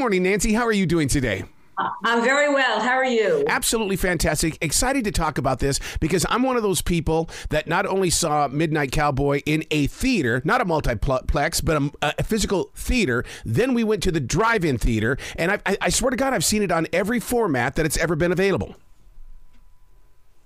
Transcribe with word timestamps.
morning, 0.00 0.22
Nancy. 0.22 0.54
How 0.54 0.64
are 0.64 0.72
you 0.72 0.86
doing 0.86 1.08
today? 1.08 1.44
I'm 2.04 2.22
very 2.22 2.52
well. 2.52 2.80
How 2.80 2.94
are 2.94 3.04
you? 3.04 3.44
Absolutely 3.46 3.96
fantastic. 3.96 4.56
Excited 4.62 5.04
to 5.04 5.12
talk 5.12 5.36
about 5.36 5.58
this 5.58 5.78
because 6.00 6.24
I'm 6.30 6.42
one 6.42 6.56
of 6.56 6.62
those 6.62 6.80
people 6.80 7.28
that 7.50 7.68
not 7.68 7.84
only 7.84 8.08
saw 8.08 8.48
Midnight 8.48 8.92
Cowboy 8.92 9.42
in 9.44 9.62
a 9.70 9.88
theater, 9.88 10.40
not 10.42 10.62
a 10.62 10.64
multiplex, 10.64 11.60
but 11.60 11.82
a, 11.82 12.14
a 12.18 12.22
physical 12.22 12.70
theater. 12.74 13.24
Then 13.44 13.74
we 13.74 13.84
went 13.84 14.02
to 14.04 14.10
the 14.10 14.20
drive 14.20 14.64
in 14.64 14.78
theater, 14.78 15.18
and 15.36 15.52
I, 15.52 15.76
I 15.82 15.90
swear 15.90 16.10
to 16.10 16.16
God, 16.16 16.32
I've 16.32 16.46
seen 16.46 16.62
it 16.62 16.72
on 16.72 16.86
every 16.94 17.20
format 17.20 17.76
that 17.76 17.84
it's 17.84 17.98
ever 17.98 18.16
been 18.16 18.32
available. 18.32 18.76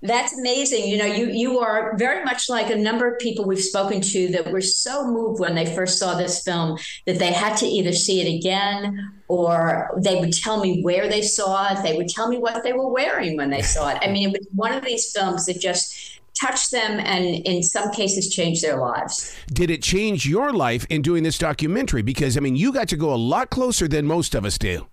That's 0.05 0.39
amazing. 0.39 0.87
You 0.87 0.99
know, 0.99 1.07
you 1.07 1.31
you 1.31 1.59
are 1.61 1.97
very 1.97 2.23
much 2.25 2.51
like 2.51 2.69
a 2.69 2.77
number 2.77 3.11
of 3.11 3.19
people 3.19 3.47
we've 3.47 3.59
spoken 3.59 4.03
to 4.03 4.29
that 4.33 4.53
were 4.53 4.61
so 4.61 5.07
moved 5.07 5.41
when 5.41 5.55
they 5.55 5.65
first 5.75 5.99
saw 5.99 6.15
this 6.15 6.43
film 6.43 6.79
that 7.07 7.19
they 7.19 7.33
had 7.33 7.57
to 7.57 7.67
either 7.67 7.93
see 7.93 8.21
it 8.21 8.39
again 8.39 9.13
or 9.29 9.91
they 9.97 10.17
would 10.21 10.35
tell 10.35 10.61
me 10.61 10.83
where 10.83 11.09
they 11.09 11.23
saw 11.23 11.73
it. 11.73 11.83
They 11.83 11.97
would 11.97 12.11
tell 12.11 12.29
me 12.29 12.37
what 12.37 12.63
they 12.63 12.75
were 12.75 12.89
wearing 12.89 13.39
when 13.39 13.49
they 13.49 13.63
saw 13.63 13.89
it. 13.89 13.99
I 14.03 14.13
mean, 14.13 14.29
it 14.29 14.39
was 14.39 14.47
one 14.55 14.75
of 14.75 14.85
these 14.85 15.11
films 15.11 15.47
that 15.47 15.59
just 15.59 16.21
touched 16.39 16.71
them 16.71 17.01
and 17.01 17.25
in 17.47 17.63
some 17.63 17.91
cases 17.91 18.29
changed 18.29 18.63
their 18.63 18.77
lives. 18.77 19.35
Did 19.55 19.71
it 19.71 19.83
change 19.83 20.27
your 20.27 20.53
life 20.53 20.85
in 20.91 21.01
doing 21.01 21.23
this 21.23 21.39
documentary? 21.39 22.03
Because 22.03 22.37
I 22.37 22.41
mean, 22.41 22.57
you 22.57 22.73
got 22.75 22.89
to 22.89 22.97
go 22.97 23.15
a 23.15 23.17
lot 23.17 23.49
closer 23.49 23.89
than 23.89 24.05
most 24.05 24.35
of 24.35 24.45
us 24.45 24.59
do. 24.59 24.87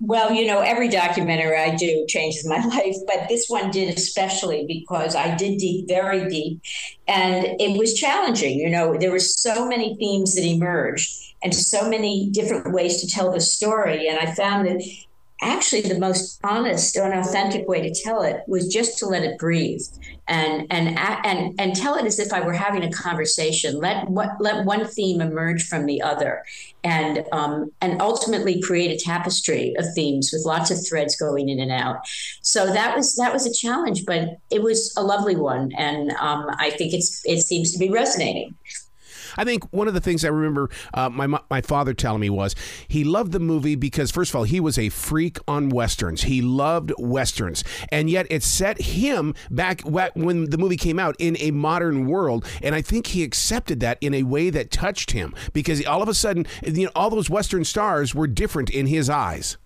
Well, 0.00 0.32
you 0.32 0.46
know, 0.46 0.60
every 0.60 0.88
documentary 0.88 1.56
I 1.56 1.76
do 1.76 2.04
changes 2.08 2.46
my 2.46 2.58
life, 2.66 2.96
but 3.06 3.28
this 3.28 3.46
one 3.48 3.70
did 3.70 3.96
especially 3.96 4.64
because 4.66 5.14
I 5.14 5.34
did 5.36 5.58
deep, 5.58 5.88
very 5.88 6.28
deep, 6.28 6.60
and 7.06 7.60
it 7.60 7.78
was 7.78 7.94
challenging. 7.94 8.58
You 8.58 8.70
know, 8.70 8.96
there 8.98 9.12
were 9.12 9.18
so 9.18 9.68
many 9.68 9.94
themes 9.96 10.34
that 10.34 10.44
emerged 10.44 11.34
and 11.42 11.54
so 11.54 11.88
many 11.88 12.30
different 12.30 12.72
ways 12.72 13.00
to 13.00 13.06
tell 13.08 13.30
the 13.30 13.40
story. 13.40 14.08
And 14.08 14.18
I 14.18 14.34
found 14.34 14.66
that 14.66 14.82
actually 15.42 15.82
the 15.82 15.98
most 15.98 16.40
honest 16.44 16.96
and 16.96 17.12
authentic 17.12 17.68
way 17.68 17.82
to 17.82 18.02
tell 18.02 18.22
it 18.22 18.42
was 18.46 18.68
just 18.68 18.98
to 18.98 19.06
let 19.06 19.24
it 19.24 19.38
breathe 19.38 19.82
and 20.26 20.66
and 20.70 20.98
and 20.98 21.54
and 21.60 21.76
tell 21.76 21.96
it 21.96 22.06
as 22.06 22.18
if 22.18 22.32
I 22.32 22.40
were 22.40 22.52
having 22.52 22.82
a 22.82 22.90
conversation. 22.90 23.78
Let 23.78 24.08
what 24.08 24.30
let 24.40 24.64
one 24.64 24.86
theme 24.86 25.20
emerge 25.20 25.66
from 25.66 25.86
the 25.86 26.00
other, 26.00 26.44
and 26.82 27.24
um, 27.32 27.70
and 27.80 28.00
ultimately 28.00 28.60
create 28.62 28.90
a 28.90 29.04
tapestry 29.04 29.74
of 29.76 29.84
themes 29.94 30.30
with 30.32 30.44
lots 30.46 30.70
of 30.70 30.78
threads 30.86 31.16
going 31.16 31.48
in 31.48 31.60
and 31.60 31.70
out. 31.70 31.98
So 32.40 32.72
that 32.72 32.96
was 32.96 33.14
that 33.16 33.32
was 33.32 33.46
a 33.46 33.52
challenge, 33.52 34.06
but 34.06 34.38
it 34.50 34.62
was 34.62 34.94
a 34.96 35.02
lovely 35.02 35.36
one, 35.36 35.72
and 35.76 36.12
um, 36.12 36.46
I 36.58 36.70
think 36.70 36.94
it's 36.94 37.20
it 37.24 37.40
seems 37.40 37.72
to 37.72 37.78
be 37.78 37.90
resonating. 37.90 38.54
I 39.36 39.44
think 39.44 39.64
one 39.72 39.88
of 39.88 39.94
the 39.94 40.00
things 40.00 40.24
I 40.24 40.28
remember 40.28 40.70
uh, 40.92 41.08
my 41.08 41.26
my 41.50 41.60
father 41.60 41.94
telling 41.94 42.20
me 42.20 42.30
was 42.30 42.54
he 42.88 43.04
loved 43.04 43.32
the 43.32 43.40
movie 43.40 43.74
because 43.74 44.10
first 44.10 44.30
of 44.30 44.36
all 44.36 44.44
he 44.44 44.60
was 44.60 44.78
a 44.78 44.88
freak 44.88 45.38
on 45.46 45.68
westerns. 45.68 46.22
He 46.22 46.42
loved 46.42 46.92
westerns, 46.98 47.64
and 47.90 48.08
yet 48.10 48.26
it 48.30 48.42
set 48.42 48.80
him 48.80 49.34
back 49.50 49.82
when 49.82 50.50
the 50.50 50.58
movie 50.58 50.76
came 50.76 50.98
out 50.98 51.16
in 51.18 51.36
a 51.40 51.50
modern 51.50 52.06
world, 52.06 52.44
and 52.62 52.74
I 52.74 52.82
think 52.82 53.08
he 53.08 53.22
accepted 53.22 53.80
that 53.80 53.98
in 54.00 54.14
a 54.14 54.22
way 54.22 54.50
that 54.50 54.70
touched 54.70 55.12
him 55.12 55.34
because 55.52 55.84
all 55.86 56.02
of 56.02 56.08
a 56.08 56.14
sudden 56.14 56.46
you 56.62 56.86
know 56.86 56.92
all 56.94 57.10
those 57.10 57.30
western 57.30 57.64
stars 57.64 58.14
were 58.14 58.26
different 58.26 58.70
in 58.70 58.86
his 58.86 59.08
eyes. 59.10 59.56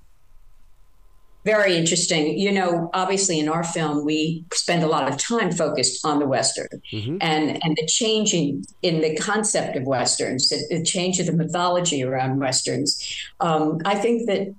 Very 1.49 1.79
interesting. 1.79 2.39
You 2.39 2.53
know, 2.53 2.91
obviously 2.93 3.41
in 3.41 3.49
our 3.49 3.65
film, 3.65 4.05
we 4.05 4.45
spend 4.53 4.83
a 4.83 4.87
lot 4.87 5.11
of 5.11 5.17
time 5.17 5.51
focused 5.51 6.05
on 6.05 6.19
the 6.19 6.27
Western 6.27 6.69
mm-hmm. 6.93 7.17
and, 7.23 7.65
and 7.65 7.75
the 7.75 7.87
changing 7.87 8.67
in 8.83 9.01
the 9.01 9.17
concept 9.17 9.75
of 9.75 9.85
Westerns, 9.85 10.51
the, 10.51 10.59
the 10.69 10.85
change 10.85 11.19
of 11.21 11.25
the 11.25 11.33
mythology 11.33 12.05
around 12.05 12.39
Westerns. 12.39 13.03
Um, 13.41 13.79
I 13.87 13.95
think 13.95 14.27
that 14.27 14.55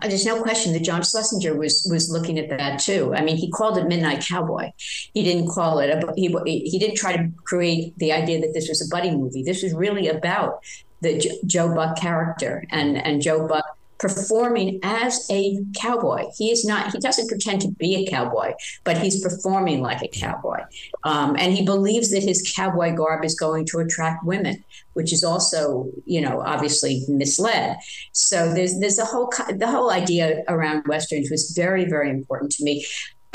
uh, 0.00 0.08
there's 0.08 0.24
no 0.24 0.40
question 0.40 0.72
that 0.72 0.82
John 0.82 1.02
Schlesinger 1.02 1.54
was 1.54 1.86
was 1.90 2.10
looking 2.10 2.38
at 2.38 2.48
that 2.48 2.80
too. 2.80 3.14
I 3.14 3.20
mean, 3.20 3.36
he 3.36 3.50
called 3.50 3.76
it 3.76 3.86
Midnight 3.86 4.24
Cowboy. 4.26 4.70
He 5.12 5.22
didn't 5.22 5.48
call 5.50 5.80
it 5.80 5.90
a, 5.90 6.14
he 6.16 6.28
he 6.64 6.78
didn't 6.78 6.96
try 6.96 7.14
to 7.14 7.30
create 7.44 7.92
the 7.98 8.12
idea 8.12 8.40
that 8.40 8.54
this 8.54 8.70
was 8.70 8.80
a 8.80 8.88
buddy 8.88 9.10
movie. 9.10 9.42
This 9.42 9.62
was 9.62 9.74
really 9.74 10.08
about 10.08 10.64
the 11.02 11.12
Joe 11.44 11.74
Buck 11.74 11.98
character 11.98 12.64
and 12.70 12.96
and 12.96 13.20
Joe 13.20 13.46
Buck 13.46 13.75
performing 13.98 14.78
as 14.82 15.26
a 15.30 15.58
cowboy. 15.78 16.24
He 16.36 16.50
is 16.50 16.64
not, 16.64 16.92
he 16.92 16.98
doesn't 16.98 17.28
pretend 17.28 17.62
to 17.62 17.70
be 17.72 17.96
a 17.96 18.10
cowboy, 18.10 18.52
but 18.84 18.98
he's 18.98 19.22
performing 19.22 19.80
like 19.80 20.02
a 20.02 20.08
cowboy. 20.08 20.60
Um, 21.04 21.36
and 21.38 21.52
he 21.52 21.64
believes 21.64 22.10
that 22.10 22.22
his 22.22 22.52
cowboy 22.54 22.94
garb 22.94 23.24
is 23.24 23.34
going 23.34 23.66
to 23.66 23.78
attract 23.78 24.24
women, 24.24 24.64
which 24.92 25.12
is 25.12 25.24
also, 25.24 25.88
you 26.04 26.20
know, 26.20 26.42
obviously 26.42 27.04
misled. 27.08 27.76
So 28.12 28.52
there's, 28.52 28.78
there's 28.80 28.98
a 28.98 29.04
whole, 29.04 29.32
the 29.56 29.70
whole 29.70 29.90
idea 29.90 30.42
around 30.48 30.86
Westerns 30.86 31.30
was 31.30 31.52
very, 31.56 31.84
very 31.86 32.10
important 32.10 32.52
to 32.52 32.64
me, 32.64 32.84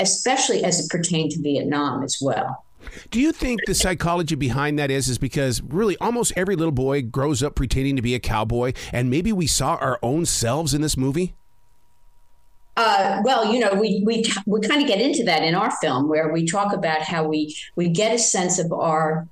especially 0.00 0.64
as 0.64 0.84
it 0.84 0.90
pertained 0.90 1.32
to 1.32 1.42
Vietnam 1.42 2.02
as 2.02 2.18
well. 2.20 2.64
Do 3.10 3.20
you 3.20 3.32
think 3.32 3.60
the 3.66 3.74
psychology 3.74 4.34
behind 4.34 4.78
that 4.78 4.90
is 4.90 5.08
is 5.08 5.18
because 5.18 5.62
really 5.62 5.96
almost 5.98 6.32
every 6.36 6.56
little 6.56 6.72
boy 6.72 7.02
grows 7.02 7.42
up 7.42 7.54
pretending 7.54 7.96
to 7.96 8.02
be 8.02 8.14
a 8.14 8.20
cowboy, 8.20 8.72
and 8.92 9.10
maybe 9.10 9.32
we 9.32 9.46
saw 9.46 9.76
our 9.76 9.98
own 10.02 10.26
selves 10.26 10.74
in 10.74 10.82
this 10.82 10.96
movie? 10.96 11.34
Uh, 12.76 13.20
well, 13.22 13.52
you 13.52 13.60
know, 13.60 13.74
we 13.74 14.02
we 14.06 14.24
we 14.46 14.60
kind 14.60 14.80
of 14.80 14.88
get 14.88 15.00
into 15.00 15.24
that 15.24 15.42
in 15.42 15.54
our 15.54 15.70
film 15.82 16.08
where 16.08 16.32
we 16.32 16.46
talk 16.46 16.72
about 16.72 17.02
how 17.02 17.24
we 17.24 17.54
we 17.76 17.88
get 17.88 18.14
a 18.14 18.18
sense 18.18 18.58
of 18.58 18.72
our 18.72 19.28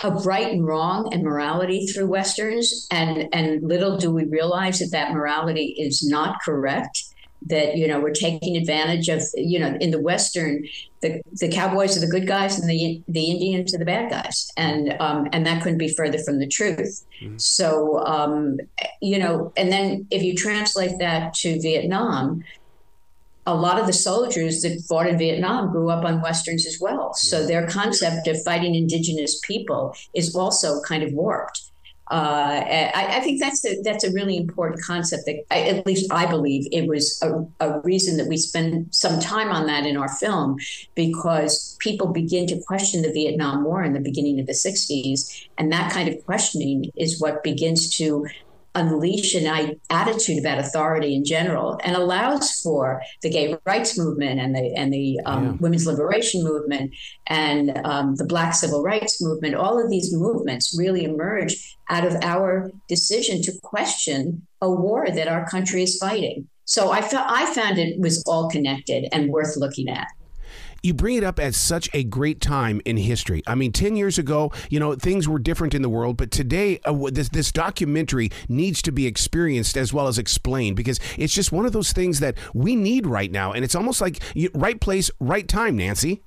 of 0.00 0.26
right 0.26 0.52
and 0.52 0.66
wrong 0.66 1.12
and 1.12 1.22
morality 1.22 1.86
through 1.86 2.06
westerns, 2.06 2.86
and 2.90 3.28
and 3.32 3.62
little 3.62 3.96
do 3.96 4.10
we 4.10 4.24
realize 4.24 4.80
that 4.80 4.90
that 4.90 5.12
morality 5.12 5.74
is 5.78 6.06
not 6.06 6.36
correct 6.44 7.04
that 7.46 7.76
you 7.76 7.86
know 7.86 8.00
we're 8.00 8.10
taking 8.10 8.56
advantage 8.56 9.08
of 9.08 9.22
you 9.34 9.58
know 9.58 9.76
in 9.80 9.90
the 9.90 10.00
western 10.00 10.64
the, 11.00 11.20
the 11.32 11.48
cowboys 11.48 11.96
are 11.96 12.00
the 12.00 12.06
good 12.06 12.26
guys 12.26 12.58
and 12.58 12.68
the 12.68 13.02
the 13.08 13.30
indians 13.30 13.74
are 13.74 13.78
the 13.78 13.84
bad 13.84 14.10
guys 14.10 14.50
and 14.56 14.96
um, 15.00 15.28
and 15.32 15.46
that 15.46 15.62
couldn't 15.62 15.78
be 15.78 15.92
further 15.92 16.18
from 16.18 16.38
the 16.38 16.46
truth 16.46 17.04
mm-hmm. 17.20 17.36
so 17.36 18.04
um, 18.06 18.58
you 19.00 19.18
know 19.18 19.52
and 19.56 19.72
then 19.72 20.06
if 20.10 20.22
you 20.22 20.34
translate 20.34 20.98
that 20.98 21.34
to 21.34 21.60
vietnam 21.60 22.42
a 23.46 23.54
lot 23.54 23.80
of 23.80 23.86
the 23.86 23.92
soldiers 23.92 24.62
that 24.62 24.80
fought 24.88 25.08
in 25.08 25.18
Vietnam 25.18 25.72
grew 25.72 25.90
up 25.90 26.04
on 26.04 26.20
westerns 26.20 26.64
as 26.64 26.78
well. 26.80 27.12
So 27.14 27.44
their 27.44 27.66
concept 27.66 28.28
of 28.28 28.40
fighting 28.44 28.76
indigenous 28.76 29.40
people 29.40 29.96
is 30.14 30.34
also 30.36 30.80
kind 30.82 31.02
of 31.02 31.12
warped. 31.12 31.71
Uh, 32.12 32.62
I, 32.94 33.16
I, 33.16 33.20
think 33.20 33.40
that's 33.40 33.64
a, 33.64 33.80
that's 33.82 34.04
a 34.04 34.12
really 34.12 34.36
important 34.36 34.82
concept 34.82 35.22
that 35.24 35.36
I, 35.50 35.62
at 35.62 35.86
least 35.86 36.12
I 36.12 36.26
believe 36.26 36.68
it 36.70 36.86
was 36.86 37.18
a, 37.22 37.46
a, 37.66 37.80
reason 37.80 38.18
that 38.18 38.26
we 38.26 38.36
spend 38.36 38.94
some 38.94 39.18
time 39.18 39.48
on 39.48 39.66
that 39.68 39.86
in 39.86 39.96
our 39.96 40.10
film 40.10 40.58
because 40.94 41.74
people 41.80 42.08
begin 42.08 42.46
to 42.48 42.60
question 42.66 43.00
the 43.00 43.10
Vietnam 43.10 43.64
War 43.64 43.82
in 43.82 43.94
the 43.94 44.00
beginning 44.00 44.38
of 44.38 44.46
the 44.46 44.52
60s. 44.52 45.46
And 45.56 45.72
that 45.72 45.90
kind 45.90 46.06
of 46.06 46.22
questioning 46.26 46.90
is 46.96 47.18
what 47.18 47.42
begins 47.42 47.96
to 47.96 48.26
unleash 48.74 49.34
an 49.34 49.80
attitude 49.90 50.38
about 50.38 50.58
authority 50.58 51.14
in 51.14 51.24
general 51.24 51.78
and 51.84 51.96
allows 51.96 52.60
for 52.60 53.02
the 53.22 53.30
gay 53.30 53.56
rights 53.66 53.98
movement 53.98 54.40
and 54.40 54.54
the 54.54 54.72
and 54.76 54.92
the 54.92 55.20
um, 55.26 55.44
yeah. 55.44 55.52
women's 55.60 55.86
liberation 55.86 56.42
movement 56.42 56.94
and 57.26 57.78
um, 57.84 58.16
the 58.16 58.24
black 58.24 58.54
civil 58.54 58.82
rights 58.82 59.22
movement. 59.22 59.54
All 59.54 59.82
of 59.82 59.90
these 59.90 60.14
movements 60.14 60.76
really 60.78 61.04
emerge 61.04 61.76
out 61.90 62.06
of 62.06 62.14
our 62.22 62.70
decision 62.88 63.42
to 63.42 63.52
question 63.62 64.46
a 64.60 64.70
war 64.70 65.06
that 65.10 65.28
our 65.28 65.46
country 65.48 65.82
is 65.82 65.98
fighting. 65.98 66.48
So 66.64 66.90
I, 66.90 67.02
felt 67.02 67.26
I 67.28 67.52
found 67.54 67.78
it 67.78 67.98
was 67.98 68.22
all 68.26 68.48
connected 68.48 69.08
and 69.12 69.30
worth 69.30 69.56
looking 69.56 69.88
at 69.88 70.06
you 70.82 70.92
bring 70.94 71.16
it 71.16 71.24
up 71.24 71.38
at 71.38 71.54
such 71.54 71.88
a 71.92 72.04
great 72.04 72.40
time 72.40 72.80
in 72.84 72.96
history. 72.96 73.42
I 73.46 73.54
mean, 73.54 73.72
10 73.72 73.96
years 73.96 74.18
ago, 74.18 74.52
you 74.68 74.80
know, 74.80 74.94
things 74.94 75.28
were 75.28 75.38
different 75.38 75.74
in 75.74 75.82
the 75.82 75.88
world, 75.88 76.16
but 76.16 76.30
today, 76.30 76.80
uh, 76.84 77.10
this, 77.10 77.28
this 77.28 77.52
documentary 77.52 78.30
needs 78.48 78.82
to 78.82 78.92
be 78.92 79.06
experienced 79.06 79.76
as 79.76 79.92
well 79.92 80.08
as 80.08 80.18
explained 80.18 80.76
because 80.76 80.98
it's 81.16 81.34
just 81.34 81.52
one 81.52 81.66
of 81.66 81.72
those 81.72 81.92
things 81.92 82.20
that 82.20 82.36
we 82.54 82.74
need 82.74 83.06
right 83.06 83.30
now. 83.30 83.52
And 83.52 83.64
it's 83.64 83.74
almost 83.74 84.00
like 84.00 84.18
right 84.54 84.80
place, 84.80 85.10
right 85.20 85.46
time, 85.46 85.76
Nancy. 85.76 86.22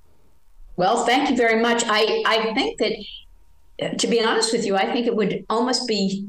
Well, 0.78 1.06
thank 1.06 1.30
you 1.30 1.38
very 1.38 1.62
much. 1.62 1.84
I, 1.86 2.24
I 2.26 2.54
think 2.54 2.78
that, 2.80 2.94
uh, 3.82 3.90
to 3.96 4.08
be 4.08 4.24
honest 4.24 4.54
with 4.54 4.66
you, 4.66 4.76
I 4.76 4.92
think 4.92 5.08
it 5.08 5.16
would 5.16 5.46
almost 5.50 5.88
be 5.88 6.28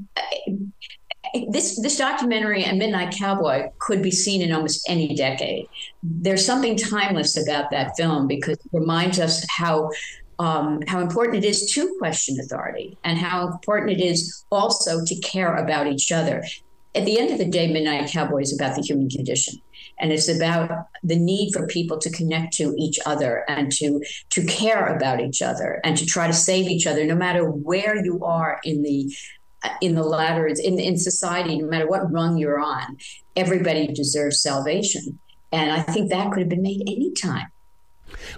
this 1.50 1.80
this 1.80 1.98
documentary 1.98 2.64
and 2.64 2.78
Midnight 2.78 3.14
Cowboy 3.16 3.70
could 3.78 4.02
be 4.02 4.10
seen 4.10 4.42
in 4.42 4.52
almost 4.52 4.88
any 4.88 5.14
decade. 5.14 5.66
There's 6.02 6.44
something 6.44 6.76
timeless 6.76 7.36
about 7.36 7.70
that 7.70 7.96
film 7.96 8.26
because 8.26 8.58
it 8.58 8.70
reminds 8.72 9.18
us 9.20 9.44
how 9.58 9.90
um, 10.38 10.82
how 10.86 11.00
important 11.00 11.44
it 11.44 11.46
is 11.46 11.70
to 11.72 11.96
question 11.98 12.38
authority 12.40 12.98
and 13.04 13.18
how 13.18 13.46
important 13.48 13.98
it 13.98 14.04
is 14.04 14.44
also 14.50 15.04
to 15.04 15.20
care 15.20 15.56
about 15.56 15.86
each 15.86 16.12
other. 16.12 16.44
At 16.94 17.04
the 17.04 17.18
end 17.18 17.30
of 17.30 17.38
the 17.38 17.44
day, 17.44 17.70
Midnight 17.70 18.10
Cowboy 18.10 18.40
is 18.40 18.58
about 18.58 18.76
the 18.76 18.82
human 18.82 19.08
condition. 19.08 19.60
And 19.98 20.12
it's 20.12 20.28
about 20.28 20.70
the 21.02 21.16
need 21.16 21.52
for 21.52 21.66
people 21.66 21.98
to 21.98 22.10
connect 22.10 22.52
to 22.54 22.74
each 22.76 22.98
other 23.06 23.44
and 23.48 23.72
to 23.72 24.02
to 24.30 24.44
care 24.44 24.94
about 24.94 25.20
each 25.20 25.40
other 25.40 25.80
and 25.84 25.96
to 25.96 26.04
try 26.04 26.26
to 26.26 26.34
save 26.34 26.66
each 26.66 26.86
other, 26.86 27.06
no 27.06 27.14
matter 27.14 27.50
where 27.50 28.04
you 28.04 28.22
are 28.22 28.60
in 28.62 28.82
the 28.82 29.10
in 29.80 29.94
the 29.94 30.02
ladder 30.02 30.46
in 30.46 30.78
in 30.78 30.96
society, 30.98 31.58
no 31.58 31.66
matter 31.66 31.88
what 31.88 32.12
rung 32.12 32.36
you're 32.36 32.60
on, 32.60 32.96
everybody 33.34 33.86
deserves 33.88 34.42
salvation. 34.42 35.18
And 35.52 35.70
I 35.70 35.82
think 35.82 36.10
that 36.10 36.30
could 36.32 36.40
have 36.40 36.48
been 36.48 36.62
made 36.62 36.82
anytime. 36.82 37.46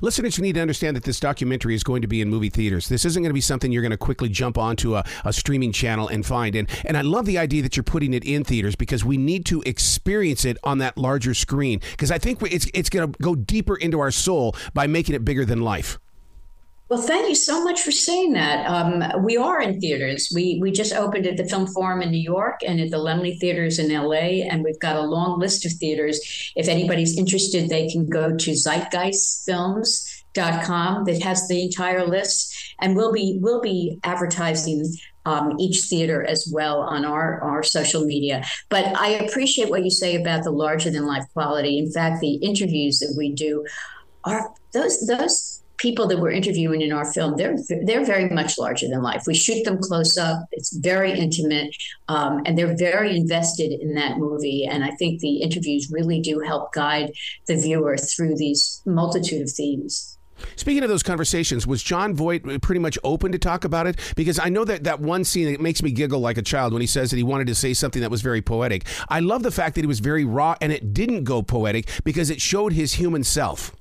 Listeners, 0.00 0.38
you 0.38 0.42
need 0.42 0.54
to 0.54 0.60
understand 0.60 0.96
that 0.96 1.04
this 1.04 1.20
documentary 1.20 1.74
is 1.74 1.82
going 1.82 2.02
to 2.02 2.08
be 2.08 2.20
in 2.20 2.28
movie 2.28 2.48
theaters. 2.48 2.88
This 2.88 3.04
isn't 3.04 3.22
going 3.22 3.30
to 3.30 3.34
be 3.34 3.40
something 3.40 3.70
you're 3.70 3.82
going 3.82 3.90
to 3.90 3.98
quickly 3.98 4.28
jump 4.28 4.56
onto 4.56 4.96
a, 4.96 5.04
a 5.24 5.32
streaming 5.32 5.72
channel 5.72 6.08
and 6.08 6.24
find. 6.24 6.54
And, 6.54 6.68
and 6.84 6.96
I 6.96 7.02
love 7.02 7.26
the 7.26 7.38
idea 7.38 7.62
that 7.62 7.76
you're 7.76 7.84
putting 7.84 8.14
it 8.14 8.24
in 8.24 8.44
theaters 8.44 8.76
because 8.76 9.04
we 9.04 9.16
need 9.16 9.44
to 9.46 9.62
experience 9.62 10.44
it 10.44 10.56
on 10.64 10.78
that 10.78 10.96
larger 10.96 11.34
screen 11.34 11.80
because 11.92 12.10
I 12.10 12.18
think 12.18 12.40
it's, 12.42 12.66
it's 12.74 12.88
going 12.88 13.12
to 13.12 13.18
go 13.20 13.34
deeper 13.34 13.76
into 13.76 14.00
our 14.00 14.10
soul 14.10 14.56
by 14.74 14.86
making 14.86 15.14
it 15.14 15.24
bigger 15.24 15.44
than 15.44 15.60
life. 15.60 15.98
Well, 16.88 17.02
thank 17.02 17.28
you 17.28 17.34
so 17.34 17.62
much 17.62 17.82
for 17.82 17.92
saying 17.92 18.32
that. 18.32 18.66
Um, 18.66 19.04
we 19.22 19.36
are 19.36 19.60
in 19.60 19.78
theaters. 19.78 20.32
We 20.34 20.58
we 20.58 20.72
just 20.72 20.94
opened 20.94 21.26
at 21.26 21.36
the 21.36 21.44
Film 21.44 21.66
Forum 21.66 22.00
in 22.00 22.10
New 22.10 22.16
York 22.16 22.60
and 22.66 22.80
at 22.80 22.90
the 22.90 22.96
Laemmle 22.96 23.38
Theaters 23.38 23.78
in 23.78 23.92
LA, 23.92 24.46
and 24.48 24.64
we've 24.64 24.80
got 24.80 24.96
a 24.96 25.02
long 25.02 25.38
list 25.38 25.66
of 25.66 25.72
theaters. 25.72 26.18
If 26.56 26.66
anybody's 26.66 27.18
interested, 27.18 27.68
they 27.68 27.88
can 27.88 28.08
go 28.08 28.34
to 28.34 28.50
zeitgeistfilms.com 28.52 31.04
that 31.04 31.22
has 31.22 31.46
the 31.46 31.62
entire 31.62 32.06
list, 32.06 32.74
and 32.80 32.96
we'll 32.96 33.12
be 33.12 33.36
we'll 33.38 33.60
be 33.60 34.00
advertising 34.02 34.90
um, 35.26 35.60
each 35.60 35.82
theater 35.90 36.24
as 36.24 36.50
well 36.50 36.80
on 36.80 37.04
our, 37.04 37.38
our 37.42 37.62
social 37.62 38.06
media. 38.06 38.46
But 38.70 38.96
I 38.96 39.08
appreciate 39.08 39.68
what 39.68 39.84
you 39.84 39.90
say 39.90 40.16
about 40.16 40.44
the 40.44 40.52
larger 40.52 40.90
than 40.90 41.04
life 41.04 41.26
quality. 41.34 41.78
In 41.78 41.92
fact, 41.92 42.20
the 42.20 42.36
interviews 42.36 42.98
that 43.00 43.14
we 43.14 43.30
do 43.30 43.66
are 44.24 44.54
those 44.72 45.06
those 45.06 45.57
people 45.78 46.06
that 46.08 46.18
we're 46.18 46.30
interviewing 46.30 46.82
in 46.82 46.92
our 46.92 47.10
film, 47.10 47.36
they're 47.36 47.56
they're 47.84 48.04
very 48.04 48.28
much 48.28 48.58
larger 48.58 48.88
than 48.88 49.02
life. 49.02 49.24
We 49.26 49.34
shoot 49.34 49.64
them 49.64 49.78
close 49.78 50.18
up. 50.18 50.46
It's 50.52 50.76
very 50.76 51.12
intimate, 51.12 51.74
um, 52.08 52.42
and 52.44 52.58
they're 52.58 52.76
very 52.76 53.16
invested 53.16 53.72
in 53.72 53.94
that 53.94 54.18
movie. 54.18 54.66
And 54.66 54.84
I 54.84 54.90
think 54.90 55.20
the 55.20 55.42
interviews 55.42 55.90
really 55.90 56.20
do 56.20 56.40
help 56.40 56.72
guide 56.72 57.12
the 57.46 57.56
viewer 57.56 57.96
through 57.96 58.36
these 58.36 58.82
multitude 58.84 59.42
of 59.42 59.50
themes. 59.50 60.18
Speaking 60.56 60.82
of 60.82 60.88
those 60.88 61.02
conversations, 61.02 61.66
was 61.66 61.82
Jon 61.82 62.14
Voight 62.14 62.62
pretty 62.62 62.78
much 62.78 62.98
open 63.02 63.32
to 63.32 63.38
talk 63.38 63.64
about 63.64 63.86
it? 63.86 63.98
Because 64.16 64.38
I 64.38 64.48
know 64.48 64.64
that 64.64 64.84
that 64.84 65.00
one 65.00 65.24
scene 65.24 65.50
that 65.50 65.60
makes 65.60 65.82
me 65.82 65.90
giggle 65.90 66.20
like 66.20 66.38
a 66.38 66.42
child 66.42 66.72
when 66.72 66.80
he 66.80 66.86
says 66.86 67.10
that 67.10 67.16
he 67.16 67.22
wanted 67.22 67.48
to 67.48 67.54
say 67.54 67.74
something 67.74 68.02
that 68.02 68.10
was 68.10 68.22
very 68.22 68.42
poetic. 68.42 68.84
I 69.08 69.20
love 69.20 69.42
the 69.42 69.50
fact 69.50 69.74
that 69.74 69.80
he 69.80 69.86
was 69.86 70.00
very 70.00 70.24
raw 70.24 70.54
and 70.60 70.72
it 70.72 70.94
didn't 70.94 71.24
go 71.24 71.42
poetic 71.42 71.88
because 72.04 72.30
it 72.30 72.40
showed 72.40 72.72
his 72.72 72.94
human 72.94 73.24
self. 73.24 73.74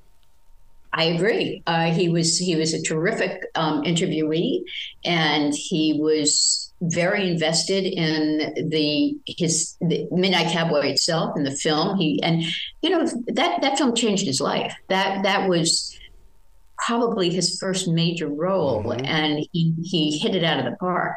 I 0.92 1.04
agree. 1.04 1.62
Uh, 1.66 1.92
he 1.92 2.08
was 2.08 2.38
he 2.38 2.56
was 2.56 2.72
a 2.72 2.82
terrific 2.82 3.44
um, 3.54 3.82
interviewee, 3.82 4.62
and 5.04 5.54
he 5.54 5.98
was 6.00 6.72
very 6.80 7.28
invested 7.28 7.84
in 7.84 8.68
the 8.68 9.16
his 9.26 9.76
the 9.80 10.06
Midnight 10.10 10.52
Cowboy 10.52 10.86
itself 10.86 11.32
and 11.36 11.44
the 11.44 11.50
film. 11.50 11.98
He 11.98 12.22
and 12.22 12.42
you 12.82 12.90
know 12.90 13.04
that 13.26 13.60
that 13.60 13.78
film 13.78 13.94
changed 13.94 14.26
his 14.26 14.40
life. 14.40 14.74
That 14.88 15.22
that 15.24 15.48
was 15.48 15.97
probably 16.78 17.28
his 17.30 17.58
first 17.58 17.88
major 17.88 18.28
role, 18.28 18.84
mm-hmm. 18.84 19.04
and 19.04 19.46
he 19.52 19.74
he 19.82 20.18
hit 20.18 20.34
it 20.34 20.44
out 20.44 20.58
of 20.58 20.64
the 20.64 20.76
park. 20.78 21.16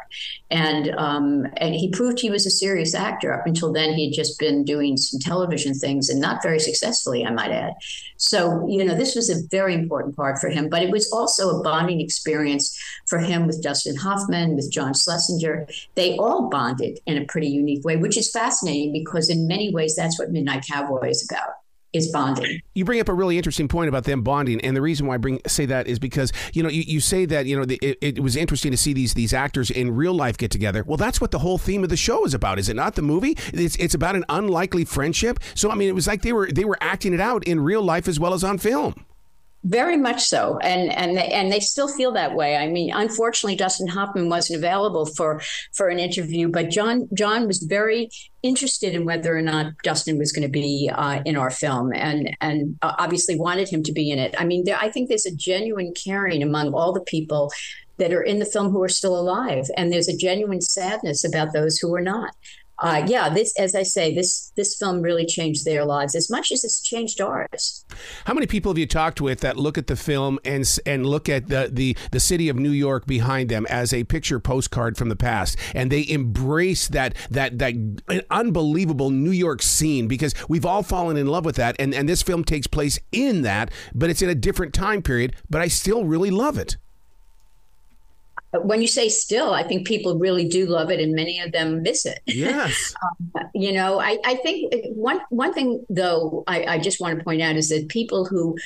And 0.50 0.94
um, 0.96 1.46
and 1.56 1.74
he 1.74 1.90
proved 1.90 2.20
he 2.20 2.30
was 2.30 2.46
a 2.46 2.50
serious 2.50 2.94
actor. 2.94 3.32
Up 3.32 3.46
until 3.46 3.72
then, 3.72 3.94
he 3.94 4.06
had 4.06 4.14
just 4.14 4.38
been 4.38 4.64
doing 4.64 4.96
some 4.96 5.20
television 5.20 5.74
things, 5.74 6.08
and 6.08 6.20
not 6.20 6.42
very 6.42 6.58
successfully, 6.58 7.24
I 7.24 7.30
might 7.30 7.50
add. 7.50 7.74
So 8.16 8.66
you 8.68 8.84
know, 8.84 8.94
this 8.94 9.14
was 9.14 9.30
a 9.30 9.46
very 9.50 9.74
important 9.74 10.16
part 10.16 10.38
for 10.38 10.48
him. 10.50 10.68
But 10.68 10.82
it 10.82 10.90
was 10.90 11.10
also 11.12 11.50
a 11.50 11.62
bonding 11.62 12.00
experience 12.00 12.78
for 13.08 13.18
him 13.18 13.46
with 13.46 13.62
Dustin 13.62 13.96
Hoffman, 13.96 14.56
with 14.56 14.70
John 14.70 14.94
Schlesinger. 14.94 15.66
They 15.94 16.16
all 16.16 16.48
bonded 16.50 16.98
in 17.06 17.16
a 17.16 17.24
pretty 17.26 17.48
unique 17.48 17.84
way, 17.84 17.96
which 17.96 18.16
is 18.16 18.30
fascinating 18.30 18.92
because 18.92 19.30
in 19.30 19.46
many 19.46 19.72
ways 19.72 19.94
that's 19.96 20.18
what 20.18 20.30
Midnight 20.30 20.64
Cowboy 20.68 21.08
is 21.08 21.26
about 21.30 21.61
is 21.92 22.10
bonding. 22.10 22.62
You 22.74 22.84
bring 22.84 23.00
up 23.00 23.08
a 23.08 23.14
really 23.14 23.36
interesting 23.36 23.68
point 23.68 23.88
about 23.88 24.04
them 24.04 24.22
bonding, 24.22 24.60
and 24.60 24.76
the 24.76 24.80
reason 24.80 25.06
why 25.06 25.14
I 25.14 25.18
bring 25.18 25.40
say 25.46 25.66
that 25.66 25.86
is 25.86 25.98
because 25.98 26.32
you 26.52 26.62
know 26.62 26.68
you, 26.68 26.82
you 26.82 27.00
say 27.00 27.24
that 27.26 27.46
you 27.46 27.58
know 27.58 27.64
the, 27.64 27.78
it, 27.82 27.98
it, 28.00 28.22
was 28.22 28.36
interesting 28.36 28.70
to 28.70 28.76
see 28.76 28.92
these 28.92 29.14
these 29.14 29.32
actors 29.32 29.70
in 29.70 29.94
real 29.94 30.14
life 30.14 30.36
get 30.36 30.50
together. 30.50 30.84
Well, 30.86 30.96
that's 30.96 31.20
what 31.20 31.30
the 31.30 31.40
whole 31.40 31.58
theme 31.58 31.82
of 31.82 31.90
the 31.90 31.96
show 31.96 32.24
is 32.24 32.34
about, 32.34 32.58
is 32.58 32.68
it 32.68 32.76
not? 32.76 32.94
The 32.94 33.02
movie 33.02 33.36
it's 33.52 33.76
it's 33.76 33.94
about 33.94 34.16
an 34.16 34.24
unlikely 34.28 34.84
friendship. 34.84 35.38
So 35.54 35.70
I 35.70 35.74
mean, 35.74 35.88
it 35.88 35.94
was 35.94 36.06
like 36.06 36.22
they 36.22 36.32
were 36.32 36.50
they 36.50 36.64
were 36.64 36.78
acting 36.80 37.12
it 37.12 37.20
out 37.20 37.44
in 37.44 37.60
real 37.60 37.82
life 37.82 38.08
as 38.08 38.18
well 38.18 38.34
as 38.34 38.44
on 38.44 38.58
film. 38.58 38.94
Very 39.64 39.96
much 39.96 40.24
so, 40.24 40.58
and 40.58 40.90
and 40.92 41.16
they, 41.16 41.28
and 41.28 41.52
they 41.52 41.60
still 41.60 41.86
feel 41.86 42.10
that 42.12 42.34
way. 42.34 42.56
I 42.56 42.66
mean, 42.66 42.92
unfortunately, 42.92 43.54
Dustin 43.54 43.86
Hoffman 43.86 44.28
wasn't 44.28 44.58
available 44.58 45.06
for 45.06 45.40
for 45.72 45.88
an 45.88 46.00
interview, 46.00 46.48
but 46.48 46.68
John 46.68 47.08
John 47.14 47.46
was 47.46 47.60
very 47.60 48.10
interested 48.42 48.92
in 48.92 49.04
whether 49.04 49.36
or 49.36 49.40
not 49.40 49.74
Dustin 49.84 50.18
was 50.18 50.32
going 50.32 50.42
to 50.42 50.50
be 50.50 50.90
uh, 50.92 51.22
in 51.24 51.36
our 51.36 51.50
film, 51.50 51.92
and 51.94 52.36
and 52.40 52.76
obviously 52.82 53.38
wanted 53.38 53.68
him 53.68 53.84
to 53.84 53.92
be 53.92 54.10
in 54.10 54.18
it. 54.18 54.34
I 54.36 54.44
mean, 54.44 54.64
there, 54.64 54.78
I 54.80 54.90
think 54.90 55.08
there's 55.08 55.26
a 55.26 55.36
genuine 55.36 55.94
caring 55.94 56.42
among 56.42 56.74
all 56.74 56.92
the 56.92 57.00
people 57.00 57.52
that 57.98 58.12
are 58.12 58.22
in 58.22 58.40
the 58.40 58.44
film 58.44 58.70
who 58.70 58.82
are 58.82 58.88
still 58.88 59.16
alive, 59.16 59.66
and 59.76 59.92
there's 59.92 60.08
a 60.08 60.16
genuine 60.16 60.60
sadness 60.60 61.22
about 61.22 61.52
those 61.52 61.78
who 61.78 61.94
are 61.94 62.00
not 62.00 62.34
uh, 62.82 63.04
yeah, 63.06 63.28
this, 63.28 63.54
as 63.58 63.76
I 63.76 63.84
say, 63.84 64.12
this 64.12 64.52
this 64.56 64.76
film 64.76 65.02
really 65.02 65.24
changed 65.24 65.64
their 65.64 65.84
lives 65.84 66.16
as 66.16 66.28
much 66.28 66.50
as 66.50 66.64
it's 66.64 66.82
changed 66.82 67.20
ours. 67.20 67.84
How 68.24 68.34
many 68.34 68.48
people 68.48 68.72
have 68.72 68.78
you 68.78 68.88
talked 68.88 69.20
with 69.20 69.38
that 69.40 69.56
look 69.56 69.78
at 69.78 69.86
the 69.86 69.94
film 69.94 70.40
and 70.44 70.68
and 70.84 71.06
look 71.06 71.28
at 71.28 71.48
the 71.48 71.70
the 71.72 71.96
the 72.10 72.18
city 72.18 72.48
of 72.48 72.56
New 72.56 72.72
York 72.72 73.06
behind 73.06 73.48
them 73.48 73.66
as 73.70 73.94
a 73.94 74.02
picture 74.02 74.40
postcard 74.40 74.96
from 74.96 75.10
the 75.10 75.16
past, 75.16 75.56
and 75.76 75.92
they 75.92 76.04
embrace 76.08 76.88
that 76.88 77.14
that 77.30 77.60
that 77.60 77.74
unbelievable 78.30 79.10
New 79.10 79.30
York 79.30 79.62
scene 79.62 80.08
because 80.08 80.34
we've 80.48 80.66
all 80.66 80.82
fallen 80.82 81.16
in 81.16 81.28
love 81.28 81.44
with 81.44 81.56
that, 81.56 81.76
and 81.78 81.94
and 81.94 82.08
this 82.08 82.22
film 82.22 82.42
takes 82.42 82.66
place 82.66 82.98
in 83.12 83.42
that, 83.42 83.70
but 83.94 84.10
it's 84.10 84.22
in 84.22 84.28
a 84.28 84.34
different 84.34 84.74
time 84.74 85.02
period. 85.02 85.36
But 85.48 85.60
I 85.60 85.68
still 85.68 86.04
really 86.04 86.32
love 86.32 86.58
it 86.58 86.78
when 88.60 88.82
you 88.82 88.88
say 88.88 89.08
still, 89.08 89.54
I 89.54 89.62
think 89.62 89.86
people 89.86 90.18
really 90.18 90.46
do 90.46 90.66
love 90.66 90.90
it, 90.90 91.00
and 91.00 91.14
many 91.14 91.40
of 91.40 91.52
them 91.52 91.82
miss 91.82 92.04
it. 92.04 92.20
Yes. 92.26 92.94
um, 93.34 93.50
you 93.54 93.72
know, 93.72 94.00
I, 94.00 94.18
I 94.24 94.34
think 94.36 94.72
one 94.94 95.20
one 95.30 95.54
thing 95.54 95.84
though 95.88 96.44
I, 96.46 96.64
I 96.64 96.78
just 96.78 97.00
want 97.00 97.18
to 97.18 97.24
point 97.24 97.40
out 97.40 97.56
is 97.56 97.70
that 97.70 97.88
people 97.88 98.26
who 98.26 98.56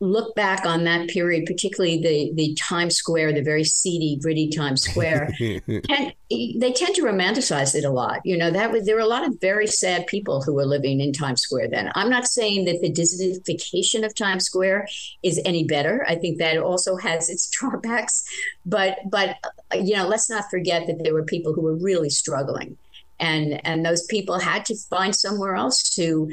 look 0.00 0.34
back 0.34 0.64
on 0.64 0.84
that 0.84 1.08
period, 1.08 1.44
particularly 1.44 2.00
the 2.00 2.32
the 2.34 2.54
Times 2.54 2.96
Square, 2.96 3.34
the 3.34 3.42
very 3.42 3.64
seedy, 3.64 4.18
gritty 4.20 4.48
Times 4.48 4.82
Square, 4.82 5.30
and 5.40 6.12
they 6.30 6.72
tend 6.72 6.94
to 6.94 7.02
romanticize 7.02 7.74
it 7.74 7.84
a 7.84 7.90
lot. 7.90 8.20
You 8.24 8.38
know, 8.38 8.50
that 8.50 8.72
was 8.72 8.86
there 8.86 8.96
were 8.96 9.02
a 9.02 9.06
lot 9.06 9.26
of 9.26 9.38
very 9.40 9.66
sad 9.66 10.06
people 10.06 10.42
who 10.42 10.54
were 10.54 10.64
living 10.64 11.00
in 11.00 11.12
Times 11.12 11.42
Square 11.42 11.68
then. 11.68 11.92
I'm 11.94 12.10
not 12.10 12.26
saying 12.26 12.64
that 12.64 12.80
the 12.80 12.90
Disneyfication 12.90 14.04
of 14.04 14.14
Times 14.14 14.44
Square 14.44 14.88
is 15.22 15.40
any 15.44 15.64
better. 15.64 16.04
I 16.08 16.16
think 16.16 16.38
that 16.38 16.56
also 16.58 16.96
has 16.96 17.28
its 17.28 17.48
drawbacks, 17.50 18.24
but 18.64 18.98
but 19.10 19.36
you 19.74 19.94
know, 19.96 20.08
let's 20.08 20.30
not 20.30 20.50
forget 20.50 20.86
that 20.86 21.04
there 21.04 21.14
were 21.14 21.24
people 21.24 21.52
who 21.52 21.62
were 21.62 21.76
really 21.76 22.10
struggling. 22.10 22.76
And, 23.20 23.60
and 23.66 23.84
those 23.84 24.06
people 24.06 24.38
had 24.38 24.64
to 24.64 24.74
find 24.88 25.14
somewhere 25.14 25.54
else 25.54 25.94
to 25.96 26.32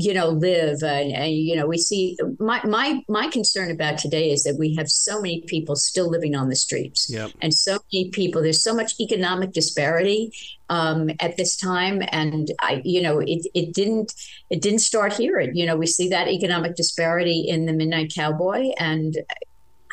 you 0.00 0.14
know 0.14 0.28
live 0.28 0.80
and, 0.84 1.12
and, 1.12 1.32
you 1.32 1.56
know 1.56 1.66
we 1.66 1.76
see 1.76 2.16
my 2.38 2.64
my 2.64 3.02
my 3.08 3.26
concern 3.26 3.68
about 3.68 3.98
today 3.98 4.30
is 4.30 4.44
that 4.44 4.56
we 4.56 4.76
have 4.76 4.88
so 4.88 5.20
many 5.20 5.42
people 5.48 5.74
still 5.74 6.08
living 6.08 6.36
on 6.36 6.48
the 6.48 6.54
streets. 6.54 7.10
Yep. 7.10 7.32
and 7.42 7.52
so 7.52 7.78
many 7.92 8.08
people 8.10 8.40
there's 8.40 8.62
so 8.62 8.74
much 8.74 8.92
economic 9.00 9.52
disparity 9.52 10.30
um, 10.70 11.10
at 11.18 11.36
this 11.36 11.56
time. 11.56 12.00
And 12.12 12.52
i 12.60 12.80
you 12.84 13.02
know 13.02 13.18
it, 13.18 13.44
it 13.54 13.74
didn't 13.74 14.14
it 14.50 14.62
didn't 14.62 14.80
start 14.80 15.14
here. 15.14 15.40
You 15.40 15.66
know 15.66 15.76
we 15.76 15.86
see 15.86 16.08
that 16.10 16.28
economic 16.28 16.76
disparity 16.76 17.40
in 17.48 17.66
the 17.66 17.72
midnight 17.72 18.12
cowboy. 18.14 18.70
And 18.78 19.18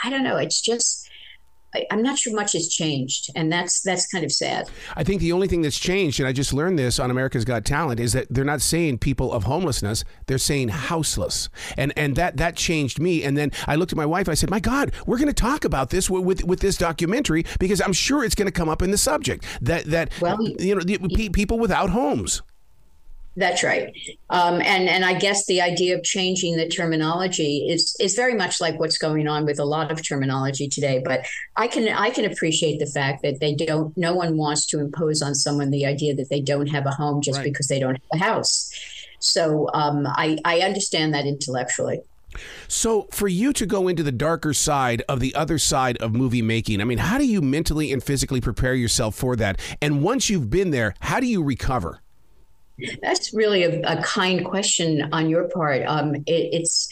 i 0.03 0.11
don't 0.11 0.23
know. 0.23 0.37
It's 0.37 0.61
just 0.61 1.04
I'm 1.91 2.01
not 2.01 2.17
sure 2.17 2.33
much 2.33 2.53
has 2.53 2.67
changed, 2.67 3.29
and 3.35 3.51
that's 3.51 3.81
that's 3.81 4.07
kind 4.07 4.23
of 4.23 4.31
sad. 4.31 4.69
I 4.95 5.03
think 5.03 5.21
the 5.21 5.31
only 5.31 5.47
thing 5.47 5.61
that's 5.61 5.79
changed, 5.79 6.19
and 6.19 6.27
I 6.27 6.31
just 6.31 6.53
learned 6.53 6.79
this 6.79 6.99
on 6.99 7.11
America's 7.11 7.45
Got 7.45 7.65
Talent, 7.65 7.99
is 7.99 8.13
that 8.13 8.27
they're 8.29 8.45
not 8.45 8.61
saying 8.61 8.99
people 8.99 9.31
of 9.31 9.43
homelessness; 9.43 10.03
they're 10.27 10.37
saying 10.37 10.69
houseless, 10.69 11.49
and 11.77 11.93
and 11.97 12.15
that 12.15 12.37
that 12.37 12.55
changed 12.55 12.99
me. 12.99 13.23
And 13.23 13.37
then 13.37 13.51
I 13.67 13.75
looked 13.75 13.91
at 13.91 13.97
my 13.97 14.05
wife. 14.05 14.29
I 14.29 14.33
said, 14.33 14.49
"My 14.49 14.59
God, 14.59 14.91
we're 15.05 15.17
going 15.17 15.27
to 15.27 15.33
talk 15.33 15.65
about 15.65 15.89
this 15.89 16.09
with, 16.09 16.23
with, 16.23 16.43
with 16.43 16.59
this 16.59 16.77
documentary 16.77 17.45
because 17.59 17.81
I'm 17.81 17.93
sure 17.93 18.23
it's 18.23 18.35
going 18.35 18.47
to 18.47 18.51
come 18.51 18.69
up 18.69 18.81
in 18.81 18.91
the 18.91 18.97
subject 18.97 19.45
that 19.61 19.85
that 19.85 20.11
well, 20.21 20.37
you 20.59 20.75
know 20.75 20.81
the, 20.81 21.29
people 21.29 21.59
without 21.59 21.89
homes." 21.89 22.41
That's 23.37 23.63
right, 23.63 23.93
um, 24.29 24.61
and 24.61 24.87
and 24.87 25.03
I 25.03 25.13
guess 25.13 25.45
the 25.45 25.61
idea 25.61 25.97
of 25.97 26.03
changing 26.03 26.55
the 26.55 26.69
terminology 26.69 27.67
is 27.69 27.93
is 27.99 28.15
very 28.15 28.33
much 28.33 28.61
like 28.61 28.79
what's 28.79 28.97
going 28.97 29.27
on 29.27 29.45
with 29.45 29.59
a 29.59 29.65
lot 29.65 29.91
of 29.91 30.01
terminology 30.07 30.69
today. 30.69 31.01
But 31.03 31.25
I 31.57 31.67
can 31.67 31.89
I 31.89 32.11
can 32.11 32.23
appreciate 32.23 32.79
the 32.79 32.85
fact 32.85 33.23
that 33.23 33.41
they 33.41 33.53
don't. 33.53 33.95
No 33.97 34.13
one 34.13 34.37
wants 34.37 34.65
to 34.67 34.79
impose 34.79 35.21
on 35.21 35.35
someone 35.35 35.69
the 35.69 35.85
idea 35.85 36.15
that 36.15 36.29
they 36.29 36.39
don't 36.39 36.67
have 36.67 36.85
a 36.85 36.91
home 36.91 37.21
just 37.21 37.39
right. 37.39 37.43
because 37.43 37.67
they 37.67 37.79
don't 37.79 37.95
have 37.95 38.21
a 38.21 38.23
house. 38.23 38.71
So 39.19 39.69
um, 39.73 40.07
I 40.07 40.37
I 40.45 40.59
understand 40.59 41.13
that 41.13 41.25
intellectually. 41.25 42.01
So, 42.67 43.07
for 43.11 43.27
you 43.27 43.53
to 43.53 43.65
go 43.65 43.87
into 43.87 44.03
the 44.03 44.11
darker 44.11 44.53
side 44.53 45.03
of 45.07 45.19
the 45.19 45.35
other 45.35 45.57
side 45.57 45.97
of 45.97 46.13
movie 46.13 46.41
making, 46.41 46.81
I 46.81 46.83
mean, 46.83 46.97
how 46.97 47.17
do 47.17 47.25
you 47.25 47.41
mentally 47.41 47.91
and 47.91 48.03
physically 48.03 48.41
prepare 48.41 48.75
yourself 48.75 49.15
for 49.15 49.35
that? 49.37 49.59
And 49.81 50.03
once 50.03 50.29
you've 50.29 50.49
been 50.49 50.71
there, 50.71 50.95
how 50.99 51.19
do 51.19 51.27
you 51.27 51.43
recover? 51.43 52.01
That's 53.01 53.33
really 53.33 53.63
a, 53.63 53.81
a 53.81 54.01
kind 54.03 54.45
question 54.45 55.09
on 55.11 55.29
your 55.29 55.49
part. 55.49 55.83
Um, 55.85 56.15
it, 56.15 56.49
it's 56.53 56.89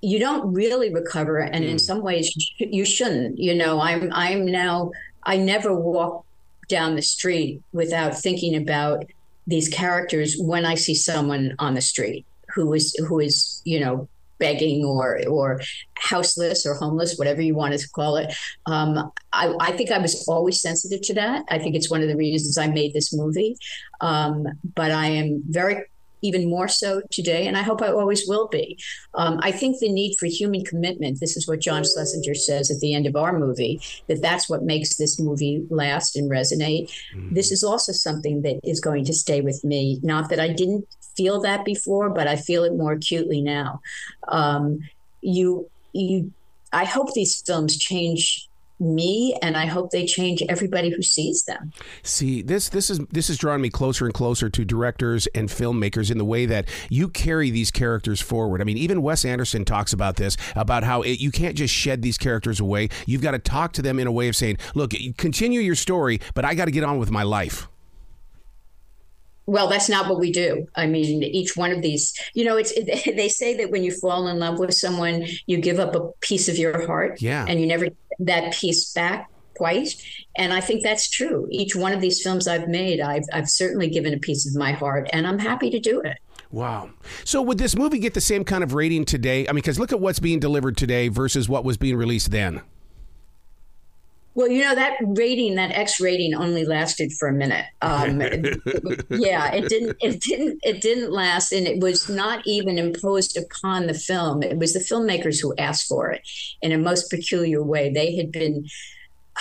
you 0.00 0.18
don't 0.18 0.52
really 0.52 0.92
recover, 0.92 1.38
and 1.38 1.64
mm. 1.64 1.70
in 1.70 1.78
some 1.78 2.02
ways 2.02 2.32
you 2.58 2.84
shouldn't. 2.84 3.38
You 3.38 3.54
know, 3.54 3.80
I'm 3.80 4.10
I'm 4.12 4.46
now 4.46 4.92
I 5.24 5.36
never 5.36 5.74
walk 5.74 6.24
down 6.68 6.94
the 6.94 7.02
street 7.02 7.62
without 7.72 8.16
thinking 8.16 8.54
about 8.54 9.04
these 9.46 9.68
characters 9.68 10.36
when 10.38 10.64
I 10.64 10.74
see 10.74 10.94
someone 10.94 11.54
on 11.58 11.74
the 11.74 11.80
street 11.80 12.26
who 12.54 12.72
is 12.74 12.94
who 13.08 13.20
is 13.20 13.62
you 13.64 13.80
know 13.80 14.08
begging 14.38 14.84
or 14.84 15.20
or 15.28 15.60
houseless 15.96 16.66
or 16.66 16.74
homeless, 16.74 17.16
whatever 17.16 17.42
you 17.42 17.54
want 17.54 17.78
to 17.78 17.88
call 17.90 18.16
it. 18.16 18.32
Um, 18.66 19.10
I, 19.32 19.54
I, 19.60 19.72
think 19.72 19.90
I 19.90 19.98
was 19.98 20.24
always 20.28 20.60
sensitive 20.60 21.02
to 21.02 21.14
that. 21.14 21.44
I 21.48 21.58
think 21.58 21.74
it's 21.74 21.90
one 21.90 22.02
of 22.02 22.08
the 22.08 22.16
reasons 22.16 22.56
I 22.56 22.68
made 22.68 22.94
this 22.94 23.12
movie. 23.12 23.56
Um, 24.00 24.46
but 24.74 24.90
I 24.90 25.06
am 25.06 25.42
very 25.48 25.84
even 26.22 26.48
more 26.48 26.68
so 26.68 27.02
today, 27.10 27.46
and 27.46 27.56
I 27.56 27.62
hope 27.62 27.82
I 27.82 27.88
always 27.88 28.26
will 28.26 28.48
be. 28.48 28.78
Um, 29.14 29.38
I 29.42 29.52
think 29.52 29.78
the 29.78 29.90
need 29.90 30.16
for 30.18 30.26
human 30.26 30.64
commitment. 30.64 31.20
This 31.20 31.36
is 31.36 31.46
what 31.46 31.60
John 31.60 31.84
Schlesinger 31.84 32.34
says 32.34 32.70
at 32.70 32.80
the 32.80 32.94
end 32.94 33.06
of 33.06 33.16
our 33.16 33.38
movie. 33.38 33.80
That 34.08 34.22
that's 34.22 34.48
what 34.48 34.62
makes 34.62 34.96
this 34.96 35.18
movie 35.18 35.66
last 35.70 36.16
and 36.16 36.30
resonate. 36.30 36.90
Mm-hmm. 37.14 37.34
This 37.34 37.52
is 37.52 37.62
also 37.62 37.92
something 37.92 38.42
that 38.42 38.60
is 38.64 38.80
going 38.80 39.04
to 39.04 39.14
stay 39.14 39.40
with 39.40 39.62
me. 39.64 40.00
Not 40.02 40.30
that 40.30 40.40
I 40.40 40.48
didn't 40.48 40.86
feel 41.16 41.40
that 41.42 41.64
before, 41.64 42.10
but 42.10 42.26
I 42.26 42.36
feel 42.36 42.64
it 42.64 42.74
more 42.74 42.92
acutely 42.92 43.40
now. 43.40 43.80
Um, 44.28 44.80
you, 45.20 45.68
you, 45.92 46.32
I 46.72 46.84
hope 46.84 47.12
these 47.12 47.42
films 47.42 47.76
change 47.76 48.47
me 48.80 49.36
and 49.42 49.56
I 49.56 49.66
hope 49.66 49.90
they 49.90 50.06
change 50.06 50.42
everybody 50.48 50.90
who 50.90 51.02
sees 51.02 51.44
them. 51.44 51.72
See, 52.02 52.42
this 52.42 52.68
this 52.68 52.90
is 52.90 52.98
this 53.10 53.30
is 53.30 53.38
drawing 53.38 53.60
me 53.60 53.70
closer 53.70 54.04
and 54.04 54.14
closer 54.14 54.48
to 54.48 54.64
directors 54.64 55.26
and 55.28 55.48
filmmakers 55.48 56.10
in 56.10 56.18
the 56.18 56.24
way 56.24 56.46
that 56.46 56.68
you 56.88 57.08
carry 57.08 57.50
these 57.50 57.70
characters 57.70 58.20
forward. 58.20 58.60
I 58.60 58.64
mean, 58.64 58.78
even 58.78 59.02
Wes 59.02 59.24
Anderson 59.24 59.64
talks 59.64 59.92
about 59.92 60.16
this 60.16 60.36
about 60.54 60.84
how 60.84 61.02
it, 61.02 61.20
you 61.20 61.30
can't 61.30 61.56
just 61.56 61.74
shed 61.74 62.02
these 62.02 62.18
characters 62.18 62.60
away. 62.60 62.88
You've 63.06 63.22
got 63.22 63.32
to 63.32 63.38
talk 63.38 63.72
to 63.74 63.82
them 63.82 63.98
in 63.98 64.06
a 64.06 64.12
way 64.12 64.28
of 64.28 64.36
saying, 64.36 64.58
"Look, 64.74 64.92
continue 65.16 65.60
your 65.60 65.74
story, 65.74 66.20
but 66.34 66.44
I 66.44 66.54
got 66.54 66.66
to 66.66 66.70
get 66.70 66.84
on 66.84 66.98
with 66.98 67.10
my 67.10 67.22
life." 67.22 67.68
well 69.48 69.66
that's 69.66 69.88
not 69.88 70.08
what 70.08 70.20
we 70.20 70.30
do 70.30 70.66
i 70.76 70.86
mean 70.86 71.22
each 71.22 71.56
one 71.56 71.72
of 71.72 71.80
these 71.80 72.14
you 72.34 72.44
know 72.44 72.56
it's 72.56 72.70
it, 72.72 73.16
they 73.16 73.28
say 73.28 73.56
that 73.56 73.70
when 73.70 73.82
you 73.82 73.90
fall 73.90 74.28
in 74.28 74.38
love 74.38 74.58
with 74.58 74.74
someone 74.74 75.26
you 75.46 75.56
give 75.56 75.80
up 75.80 75.94
a 75.96 76.06
piece 76.20 76.48
of 76.48 76.58
your 76.58 76.86
heart 76.86 77.20
yeah 77.20 77.46
and 77.48 77.58
you 77.58 77.66
never 77.66 77.88
that 78.18 78.52
piece 78.52 78.92
back 78.92 79.30
quite 79.56 79.94
and 80.36 80.52
i 80.52 80.60
think 80.60 80.82
that's 80.82 81.10
true 81.10 81.48
each 81.50 81.74
one 81.74 81.92
of 81.92 82.00
these 82.00 82.22
films 82.22 82.46
i've 82.46 82.68
made 82.68 83.00
i've, 83.00 83.24
I've 83.32 83.48
certainly 83.48 83.88
given 83.90 84.14
a 84.14 84.18
piece 84.18 84.46
of 84.46 84.54
my 84.54 84.72
heart 84.72 85.08
and 85.12 85.26
i'm 85.26 85.38
happy 85.38 85.70
to 85.70 85.80
do 85.80 86.00
it 86.00 86.18
Wow. 86.50 86.90
So 87.24 87.42
would 87.42 87.58
this 87.58 87.76
movie 87.76 87.98
get 87.98 88.14
the 88.14 88.22
same 88.22 88.42
kind 88.42 88.64
of 88.64 88.72
rating 88.72 89.04
today? 89.04 89.46
I 89.46 89.52
mean, 89.52 89.56
because 89.56 89.78
look 89.78 89.92
at 89.92 90.00
what's 90.00 90.18
being 90.18 90.40
delivered 90.40 90.78
today 90.78 91.08
versus 91.08 91.46
what 91.46 91.62
was 91.62 91.76
being 91.76 91.94
released 91.96 92.30
then. 92.30 92.62
Well, 94.38 94.46
you 94.46 94.62
know 94.62 94.76
that 94.76 94.98
rating, 95.00 95.56
that 95.56 95.72
X 95.72 95.98
rating, 95.98 96.32
only 96.32 96.64
lasted 96.64 97.12
for 97.12 97.26
a 97.26 97.32
minute. 97.32 97.64
Um, 97.82 98.20
yeah, 99.10 99.52
it 99.52 99.68
didn't. 99.68 99.96
It 100.00 100.20
didn't. 100.20 100.60
It 100.62 100.80
didn't 100.80 101.10
last, 101.10 101.50
and 101.50 101.66
it 101.66 101.80
was 101.80 102.08
not 102.08 102.46
even 102.46 102.78
imposed 102.78 103.36
upon 103.36 103.88
the 103.88 103.94
film. 103.94 104.44
It 104.44 104.56
was 104.56 104.74
the 104.74 104.78
filmmakers 104.78 105.42
who 105.42 105.56
asked 105.56 105.88
for 105.88 106.12
it 106.12 106.22
in 106.62 106.70
a 106.70 106.78
most 106.78 107.10
peculiar 107.10 107.64
way. 107.64 107.92
They 107.92 108.14
had 108.14 108.30
been. 108.30 108.68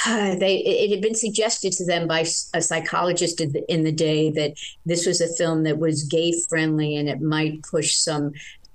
Uh, 0.08 0.34
they 0.34 0.58
it 0.66 0.90
had 0.90 1.02
been 1.02 1.14
suggested 1.14 1.74
to 1.74 1.86
them 1.86 2.08
by 2.08 2.26
a 2.56 2.62
psychologist 2.64 3.40
in 3.40 3.84
the 3.84 3.92
day 3.92 4.32
that 4.32 4.56
this 4.88 5.06
was 5.06 5.22
a 5.22 5.32
film 5.36 5.62
that 5.62 5.78
was 5.78 6.06
gay 6.06 6.34
friendly 6.50 6.96
and 6.96 7.08
it 7.08 7.22
might 7.22 7.62
push 7.70 7.94
some 7.94 8.32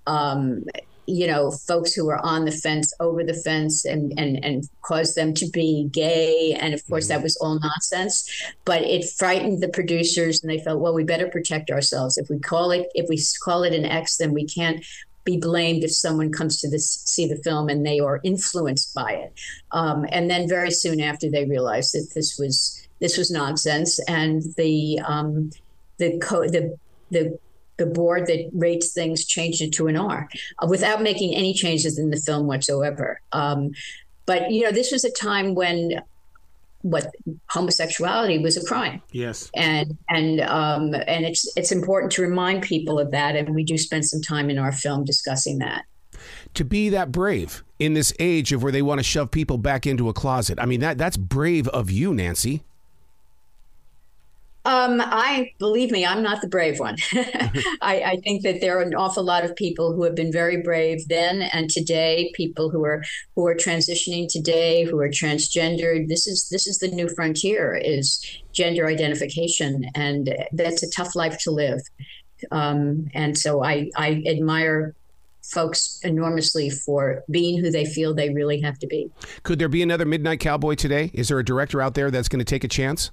um, 0.07 0.63
you 1.07 1.27
know, 1.27 1.51
folks 1.51 1.93
who 1.93 2.07
were 2.07 2.19
on 2.19 2.45
the 2.45 2.53
fence 2.53 2.93
over 3.01 3.25
the 3.25 3.35
fence 3.35 3.85
and 3.85 4.13
and 4.19 4.45
and 4.45 4.69
caused 4.83 5.17
them 5.17 5.35
to 5.35 5.49
be 5.51 5.89
gay. 5.91 6.57
And 6.59 6.75
of 6.75 6.87
course, 6.87 7.05
mm-hmm. 7.05 7.19
that 7.19 7.23
was 7.23 7.37
all 7.37 7.59
nonsense. 7.59 8.29
But 8.65 8.83
it 8.83 9.09
frightened 9.19 9.63
the 9.63 9.69
producers, 9.69 10.43
and 10.43 10.51
they 10.51 10.59
felt, 10.59 10.81
well, 10.81 10.95
we 10.95 11.05
better 11.05 11.29
protect 11.29 11.71
ourselves. 11.71 12.19
If 12.19 12.29
we 12.31 12.39
call 12.39 12.71
it 12.71 12.89
if 12.95 13.09
we 13.09 13.21
call 13.45 13.65
it 13.65 13.75
an 13.75 13.85
X, 13.85 14.17
then 14.17 14.33
we 14.33 14.47
can't 14.47 14.85
be 15.25 15.37
blamed 15.37 15.85
if 15.85 15.95
someone 15.95 16.33
comes 16.33 16.61
to 16.61 16.69
this, 16.69 17.03
see 17.05 17.29
the 17.29 17.37
film 17.37 17.69
and 17.69 17.87
they 17.87 18.01
are 18.01 18.21
influenced 18.25 18.93
by 18.93 19.13
it. 19.13 19.33
Um, 19.71 20.05
and 20.11 20.29
then 20.29 20.49
very 20.49 20.73
soon 20.73 21.01
after, 21.01 21.31
they 21.31 21.45
realized 21.45 21.95
that 21.95 22.11
this 22.15 22.39
was 22.39 22.79
this 23.01 23.19
was 23.19 23.31
nonsense, 23.31 23.99
and 24.09 24.43
the 24.57 25.01
um, 25.05 25.51
the 25.99 26.19
co- 26.19 26.49
the 26.49 26.77
the 27.11 27.39
the 27.83 27.91
board 27.91 28.27
that 28.27 28.51
rates 28.53 28.93
things 28.93 29.25
changed 29.25 29.61
it 29.61 29.73
to 29.73 29.89
an 29.89 29.97
R 29.97 30.29
uh, 30.61 30.67
without 30.69 31.03
making 31.03 31.35
any 31.35 31.53
changes 31.53 31.99
in 31.99 32.11
the 32.11 32.17
film 32.17 32.47
whatsoever. 32.47 33.21
Um, 33.33 33.73
but 34.25 34.51
you 34.51 34.63
know, 34.63 34.71
this 34.71 34.93
was 34.93 35.05
a 35.05 35.11
time 35.11 35.55
when 35.55 36.01
what 36.83 37.13
homosexuality 37.49 38.39
was 38.39 38.57
a 38.57 38.65
crime. 38.65 39.03
Yes. 39.13 39.51
And 39.55 39.99
and 40.09 40.41
um, 40.43 40.95
and 40.95 41.25
it's 41.25 41.51
it's 41.57 41.73
important 41.73 42.13
to 42.13 42.23
remind 42.23 42.63
people 42.63 42.99
of 42.99 43.11
that, 43.13 43.37
and 43.37 43.55
we 43.55 43.65
do 43.65 43.79
spend 43.79 44.05
some 44.05 44.21
time 44.21 44.51
in 44.51 44.59
our 44.59 44.73
film 44.73 45.05
discussing 45.05 45.59
that. 45.59 45.85
To 46.55 46.65
be 46.65 46.89
that 46.91 47.11
brave 47.11 47.65
in 47.79 47.95
this 47.95 48.13
age 48.21 48.53
of 48.53 48.63
where 48.63 48.71
they 48.71 48.83
want 48.83 48.99
to 49.01 49.05
shove 49.05 49.31
people 49.31 49.59
back 49.59 49.87
into 49.87 50.09
a 50.09 50.13
closet. 50.13 50.59
I 50.61 50.67
mean 50.67 50.81
that 50.81 50.99
that's 50.99 51.17
brave 51.17 51.67
of 51.69 51.91
you, 51.91 52.15
Nancy. 52.15 52.63
Um, 54.65 55.01
I 55.05 55.53
believe 55.59 55.91
me, 55.91 56.07
I'm 56.07 56.23
not 56.23 56.41
the 56.41 56.49
brave 56.49 56.79
one. 56.79 56.97
I, 57.83 58.03
I, 58.03 58.17
think 58.23 58.43
that 58.43 58.61
there 58.61 58.79
are 58.79 58.83
an 58.83 58.95
awful 58.95 59.25
lot 59.25 59.45
of 59.45 59.57
people 59.57 59.93
who 59.93 60.05
have 60.05 60.15
been 60.15 60.31
very 60.31 60.63
brave 60.63 61.09
then 61.09 61.43
and 61.43 61.69
today. 61.69 62.31
People 62.35 62.71
who 62.71 62.85
are 62.85 63.03
who 63.35 63.45
are 63.47 63.57
transitioning 63.57 64.29
today, 64.31 64.85
who 64.85 65.01
are 65.01 65.09
transgendered. 65.09 66.07
This 66.07 66.29
is 66.29 66.49
this 66.49 66.69
is 66.69 66.79
the 66.79 66.89
new 66.89 67.09
frontier: 67.09 67.75
is 67.75 68.25
gender 68.53 68.87
identification, 68.87 69.85
and 69.97 70.33
that's 70.53 70.85
a 70.85 70.91
tough 70.91 71.17
life 71.17 71.39
to 71.41 71.51
live. 71.51 71.81
Um, 72.53 73.09
and 73.15 73.37
so 73.37 73.65
I 73.65 73.91
I 73.97 74.23
admire 74.27 74.95
folks 75.43 75.99
enormously 76.05 76.71
for 76.71 77.25
being 77.31 77.59
who 77.59 77.71
they 77.71 77.85
feel 77.85 78.15
they 78.15 78.31
really 78.31 78.61
have 78.61 78.79
to 78.79 78.87
be. 78.87 79.11
Could 79.43 79.59
there 79.59 79.69
be 79.69 79.83
another 79.83 80.05
Midnight 80.05 80.39
Cowboy 80.39 80.75
today? 80.75 81.11
Is 81.15 81.29
there 81.29 81.39
a 81.41 81.45
director 81.45 81.83
out 81.83 81.95
there 81.95 82.13
that's 82.13 82.29
going 82.29 82.39
to 82.39 82.45
take 82.45 82.63
a 82.63 82.69
chance? 82.69 83.11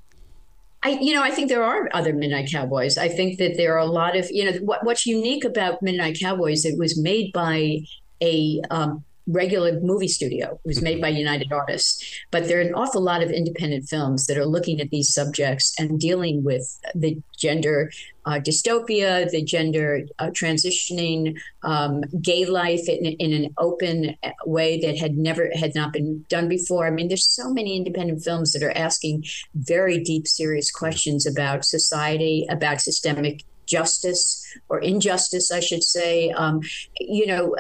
I, 0.82 0.92
you 1.02 1.14
know, 1.14 1.22
I 1.22 1.32
think 1.32 1.50
there 1.50 1.64
are 1.64 1.90
other 1.94 2.14
Midnight 2.14 2.50
Cowboys. 2.52 2.98
I 2.98 3.10
think 3.10 3.38
that 3.40 3.58
there 3.58 3.74
are 3.76 3.80
a 3.80 3.86
lot 3.86 4.16
of, 4.16 4.30
you 4.32 4.46
know, 4.46 4.58
what, 4.60 4.86
what's 4.86 5.06
unique 5.06 5.44
about 5.44 5.82
Midnight 5.82 6.18
Cowboys, 6.20 6.64
it 6.64 6.78
was 6.78 6.98
made 6.98 7.34
by 7.34 7.80
a 8.22 8.62
um, 8.70 9.04
regular 9.30 9.80
movie 9.82 10.08
studio. 10.08 10.54
It 10.54 10.68
was 10.68 10.82
made 10.82 10.96
mm-hmm. 10.96 11.02
by 11.02 11.10
United 11.10 11.52
Artists, 11.52 12.20
but 12.32 12.48
there 12.48 12.58
are 12.58 12.62
an 12.62 12.74
awful 12.74 13.02
lot 13.02 13.22
of 13.24 13.32
independent 13.32 13.88
films 13.88 14.26
that 14.28 14.38
are 14.38 14.46
looking 14.46 14.82
at 14.82 14.90
these 14.90 15.14
subjects 15.14 15.74
and 15.80 16.00
dealing 16.00 16.44
with 16.44 16.80
the 16.96 17.22
gender 17.38 17.92
uh, 18.26 18.40
dystopia, 18.40 19.30
the 19.30 19.44
gender 19.44 20.02
uh, 20.20 20.28
transitioning, 20.28 21.38
um, 21.64 22.04
gay 22.22 22.46
life 22.46 22.88
in, 22.88 23.06
in, 23.06 23.34
an 23.34 23.54
open 23.58 24.16
way 24.46 24.80
that 24.80 24.98
had 24.98 25.18
never 25.18 25.50
had 25.56 25.74
not 25.74 25.94
been 25.94 26.26
done 26.28 26.48
before. 26.48 26.86
I 26.86 26.92
mean, 26.92 27.08
there's 27.08 27.28
so 27.28 27.52
many 27.52 27.78
independent 27.78 28.24
films 28.24 28.52
that 28.52 28.64
are 28.64 28.76
asking 28.78 29.26
very 29.56 30.04
deep, 30.04 30.28
serious 30.28 30.70
questions 30.72 31.26
about 31.26 31.66
society, 31.66 32.46
about 32.50 32.82
systemic 32.82 33.44
justice 33.66 34.46
or 34.68 34.80
injustice, 34.80 35.52
I 35.52 35.60
should 35.60 35.84
say. 35.84 36.32
Um, 36.32 36.62
you 37.00 37.26
know, 37.26 37.56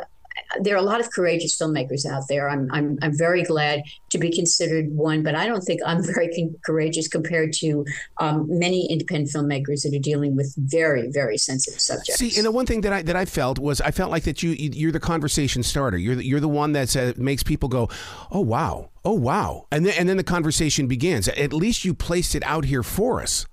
there 0.59 0.75
are 0.75 0.79
a 0.79 0.83
lot 0.83 0.99
of 0.99 1.11
courageous 1.11 1.55
filmmakers 1.55 2.05
out 2.05 2.23
there. 2.27 2.49
I'm, 2.49 2.69
I'm, 2.71 2.97
I'm 3.01 3.15
very 3.15 3.43
glad 3.43 3.83
to 4.09 4.17
be 4.17 4.31
considered 4.31 4.91
one, 4.91 5.23
but 5.23 5.35
I 5.35 5.45
don't 5.45 5.61
think 5.61 5.81
I'm 5.85 6.03
very 6.13 6.33
con- 6.33 6.55
courageous 6.65 7.07
compared 7.07 7.53
to 7.53 7.85
um, 8.19 8.47
many 8.49 8.87
independent 8.89 9.29
filmmakers 9.29 9.83
that 9.83 9.95
are 9.95 10.01
dealing 10.01 10.35
with 10.35 10.53
very, 10.57 11.09
very 11.11 11.37
sensitive 11.37 11.79
subjects. 11.79 12.19
See, 12.19 12.35
and 12.37 12.45
the 12.45 12.51
one 12.51 12.65
thing 12.65 12.81
that 12.81 12.93
I 12.93 13.01
that 13.03 13.15
I 13.15 13.25
felt 13.25 13.59
was 13.59 13.81
I 13.81 13.91
felt 13.91 14.11
like 14.11 14.23
that 14.23 14.41
you 14.43 14.51
you're 14.51 14.91
the 14.91 14.99
conversation 14.99 15.63
starter. 15.63 15.97
You're 15.97 16.15
the, 16.15 16.25
you're 16.25 16.39
the 16.39 16.47
one 16.47 16.71
that 16.73 16.95
uh, 16.95 17.13
makes 17.17 17.43
people 17.43 17.69
go, 17.69 17.89
oh 18.31 18.41
wow, 18.41 18.89
oh 19.05 19.13
wow, 19.13 19.67
and 19.71 19.85
then 19.85 19.93
and 19.97 20.09
then 20.09 20.17
the 20.17 20.23
conversation 20.23 20.87
begins. 20.87 21.27
At 21.27 21.53
least 21.53 21.85
you 21.85 21.93
placed 21.93 22.35
it 22.35 22.43
out 22.43 22.65
here 22.65 22.83
for 22.83 23.21
us. 23.21 23.45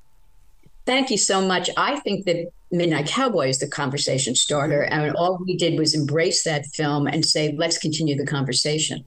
Thank 0.86 1.10
you 1.10 1.18
so 1.18 1.44
much. 1.44 1.68
I 1.76 1.98
think 2.00 2.24
that 2.26 2.52
Midnight 2.70 3.06
Cowboy 3.06 3.48
is 3.48 3.58
the 3.58 3.68
conversation 3.68 4.34
starter. 4.34 4.82
And 4.82 5.14
all 5.14 5.38
we 5.44 5.56
did 5.56 5.78
was 5.78 5.94
embrace 5.94 6.42
that 6.44 6.66
film 6.66 7.06
and 7.06 7.24
say, 7.24 7.54
let's 7.56 7.78
continue 7.78 8.16
the 8.16 8.26
conversation. 8.26 9.04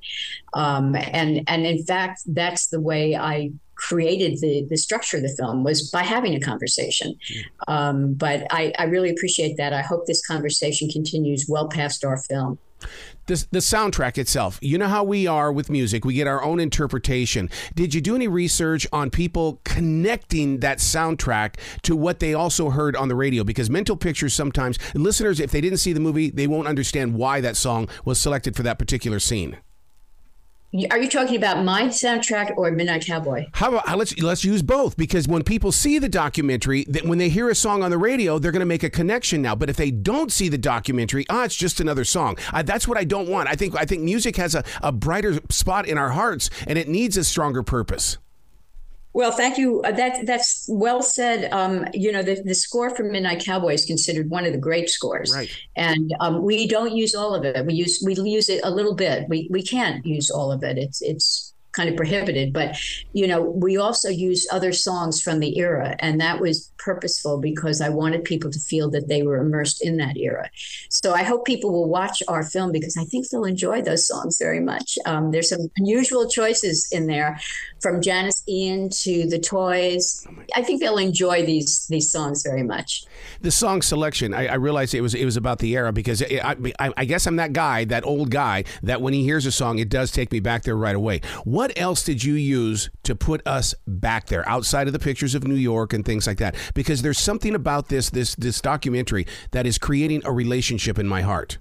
Um, 0.53 0.95
and, 0.95 1.43
and 1.47 1.65
in 1.65 1.83
fact, 1.83 2.21
that's 2.25 2.67
the 2.67 2.79
way 2.79 3.15
I 3.15 3.51
created 3.75 4.39
the, 4.41 4.65
the 4.69 4.77
structure 4.77 5.17
of 5.17 5.23
the 5.23 5.35
film 5.37 5.63
was 5.63 5.89
by 5.89 6.03
having 6.03 6.35
a 6.35 6.39
conversation. 6.39 7.15
Um, 7.67 8.13
but 8.13 8.45
I, 8.51 8.73
I 8.77 8.83
really 8.85 9.09
appreciate 9.09 9.57
that. 9.57 9.73
I 9.73 9.81
hope 9.81 10.05
this 10.05 10.25
conversation 10.25 10.89
continues 10.89 11.45
well 11.47 11.67
past 11.67 12.03
our 12.03 12.17
film. 12.17 12.59
The, 13.27 13.45
the 13.51 13.59
soundtrack 13.59 14.17
itself. 14.17 14.59
You 14.61 14.77
know 14.77 14.87
how 14.87 15.03
we 15.03 15.27
are 15.27 15.51
with 15.51 15.69
music. 15.69 16.03
We 16.03 16.13
get 16.13 16.27
our 16.27 16.43
own 16.43 16.59
interpretation. 16.59 17.49
Did 17.75 17.93
you 17.93 18.01
do 18.01 18.15
any 18.15 18.27
research 18.27 18.87
on 18.91 19.09
people 19.09 19.61
connecting 19.63 20.59
that 20.59 20.79
soundtrack 20.79 21.55
to 21.83 21.95
what 21.95 22.19
they 22.19 22.33
also 22.33 22.71
heard 22.71 22.95
on 22.95 23.07
the 23.07 23.15
radio? 23.15 23.43
Because 23.43 23.69
mental 23.69 23.95
pictures 23.95 24.33
sometimes 24.33 24.79
listeners 24.93 25.39
if 25.39 25.51
they 25.51 25.61
didn't 25.61 25.77
see 25.79 25.93
the 25.93 25.99
movie 25.99 26.29
they 26.29 26.47
won't 26.47 26.67
understand 26.67 27.13
why 27.13 27.41
that 27.41 27.55
song 27.55 27.87
was 28.05 28.19
selected 28.19 28.55
for 28.55 28.63
that 28.63 28.79
particular 28.79 29.19
scene 29.19 29.57
are 30.91 30.99
you 30.99 31.09
talking 31.09 31.35
about 31.35 31.63
my 31.63 31.83
soundtrack 31.85 32.55
or 32.55 32.69
Midnight 32.69 33.05
Cowboy? 33.05 33.47
How 33.53 33.69
about 33.69 33.97
let's 33.97 34.17
let's 34.19 34.43
use 34.43 34.61
both 34.61 34.97
because 34.97 35.27
when 35.27 35.43
people 35.43 35.71
see 35.71 35.97
the 35.97 36.09
documentary, 36.09 36.83
that 36.89 37.05
when 37.05 37.17
they 37.17 37.29
hear 37.29 37.49
a 37.49 37.55
song 37.55 37.81
on 37.81 37.89
the 37.89 37.97
radio, 37.97 38.37
they're 38.37 38.51
going 38.51 38.59
to 38.59 38.67
make 38.67 38.83
a 38.83 38.89
connection 38.89 39.41
now. 39.41 39.55
But 39.55 39.69
if 39.69 39.77
they 39.77 39.89
don't 39.89 40.31
see 40.31 40.47
the 40.47 40.59
documentary, 40.59 41.25
ah, 41.29 41.45
it's 41.45 41.55
just 41.55 41.79
another 41.79 42.03
song. 42.03 42.37
I, 42.53 42.61
that's 42.61 42.87
what 42.87 42.99
I 42.99 43.03
don't 43.03 43.27
want. 43.27 43.49
I 43.49 43.55
think 43.55 43.75
I 43.75 43.85
think 43.85 44.03
music 44.03 44.35
has 44.35 44.53
a, 44.53 44.63
a 44.83 44.91
brighter 44.91 45.39
spot 45.49 45.87
in 45.87 45.97
our 45.97 46.09
hearts, 46.09 46.51
and 46.67 46.77
it 46.77 46.87
needs 46.87 47.17
a 47.17 47.23
stronger 47.23 47.63
purpose. 47.63 48.19
Well, 49.19 49.31
thank 49.33 49.57
you. 49.57 49.81
Uh, 49.81 49.91
that 49.91 50.25
that's 50.25 50.65
well 50.69 51.01
said. 51.01 51.51
Um, 51.51 51.85
you 51.93 52.09
know, 52.09 52.23
the, 52.23 52.41
the 52.41 52.55
score 52.55 52.95
for 52.95 53.03
Midnight 53.03 53.43
Cowboy 53.43 53.73
is 53.73 53.83
considered 53.83 54.29
one 54.29 54.45
of 54.45 54.53
the 54.53 54.57
great 54.57 54.89
scores, 54.89 55.35
right? 55.35 55.51
And 55.75 56.15
um, 56.21 56.41
we 56.41 56.65
don't 56.69 56.95
use 56.95 57.13
all 57.13 57.35
of 57.35 57.43
it. 57.43 57.65
We 57.65 57.73
use 57.73 58.01
we 58.05 58.13
use 58.13 58.47
it 58.47 58.61
a 58.63 58.71
little 58.71 58.95
bit. 58.95 59.27
We 59.27 59.49
we 59.51 59.61
can't 59.61 60.05
use 60.05 60.29
all 60.29 60.53
of 60.53 60.63
it. 60.63 60.77
It's 60.77 61.01
it's 61.01 61.53
kind 61.79 61.89
of 61.89 61.95
prohibited. 61.95 62.51
But 62.51 62.77
you 63.13 63.25
know, 63.27 63.41
we 63.41 63.77
also 63.77 64.09
used 64.09 64.49
other 64.51 64.73
songs 64.73 65.21
from 65.21 65.39
the 65.39 65.57
era, 65.57 65.95
and 65.99 66.19
that 66.19 66.41
was 66.41 66.71
purposeful 66.77 67.39
because 67.39 67.79
I 67.81 67.89
wanted 67.89 68.23
people 68.23 68.51
to 68.51 68.59
feel 68.59 68.89
that 68.91 69.07
they 69.07 69.21
were 69.23 69.37
immersed 69.37 69.85
in 69.85 69.97
that 69.97 70.17
era. 70.17 70.49
So 70.89 71.13
I 71.13 71.23
hope 71.23 71.45
people 71.45 71.71
will 71.71 71.89
watch 71.89 72.21
our 72.27 72.43
film 72.43 72.71
because 72.71 72.97
I 72.97 73.05
think 73.05 73.29
they'll 73.29 73.45
enjoy 73.45 73.81
those 73.81 74.07
songs 74.07 74.37
very 74.37 74.59
much. 74.59 74.97
Um, 75.05 75.31
there's 75.31 75.49
some 75.49 75.69
unusual 75.77 76.27
choices 76.27 76.87
in 76.91 77.07
there, 77.07 77.39
from 77.81 78.01
Janis 78.01 78.43
Ian 78.47 78.89
to 78.89 79.27
the 79.27 79.39
Toys. 79.39 80.25
I 80.55 80.61
think 80.63 80.81
they'll 80.81 80.97
enjoy 80.97 81.45
these 81.45 81.87
these 81.87 82.11
songs 82.11 82.43
very 82.43 82.63
much. 82.63 83.05
The 83.41 83.51
song 83.51 83.81
selection, 83.81 84.33
I, 84.33 84.47
I 84.47 84.55
realized 84.55 84.93
it 84.93 85.01
was 85.01 85.13
it 85.13 85.25
was 85.25 85.37
about 85.37 85.59
the 85.59 85.71
era 85.75 85.91
because 85.93 86.21
it, 86.21 86.43
I, 86.43 86.55
I, 86.79 86.93
I 86.97 87.05
guess 87.05 87.25
I'm 87.25 87.37
that 87.37 87.53
guy, 87.53 87.85
that 87.85 88.05
old 88.05 88.31
guy, 88.31 88.65
that 88.83 89.01
when 89.01 89.13
he 89.13 89.23
hears 89.23 89.45
a 89.45 89.51
song, 89.51 89.79
it 89.79 89.89
does 89.89 90.11
take 90.11 90.31
me 90.31 90.39
back 90.39 90.63
there 90.63 90.75
right 90.75 90.95
away. 90.95 91.21
What 91.43 91.68
else 91.77 92.03
did 92.03 92.23
you 92.23 92.33
use 92.33 92.89
to 93.03 93.15
put 93.15 93.45
us 93.47 93.73
back 93.87 94.27
there, 94.27 94.47
outside 94.47 94.87
of 94.87 94.93
the 94.93 94.99
pictures 94.99 95.35
of 95.35 95.47
New 95.47 95.55
York 95.55 95.93
and 95.93 96.05
things 96.05 96.27
like 96.27 96.37
that? 96.37 96.55
Because 96.73 97.01
there's 97.01 97.19
something 97.19 97.55
about 97.55 97.89
this 97.89 98.09
this 98.09 98.35
this 98.35 98.61
documentary 98.61 99.25
that 99.51 99.65
is 99.65 99.77
creating 99.77 100.21
a 100.25 100.31
relationship 100.31 100.99
in 100.99 101.07
my 101.07 101.21
heart. 101.21 101.57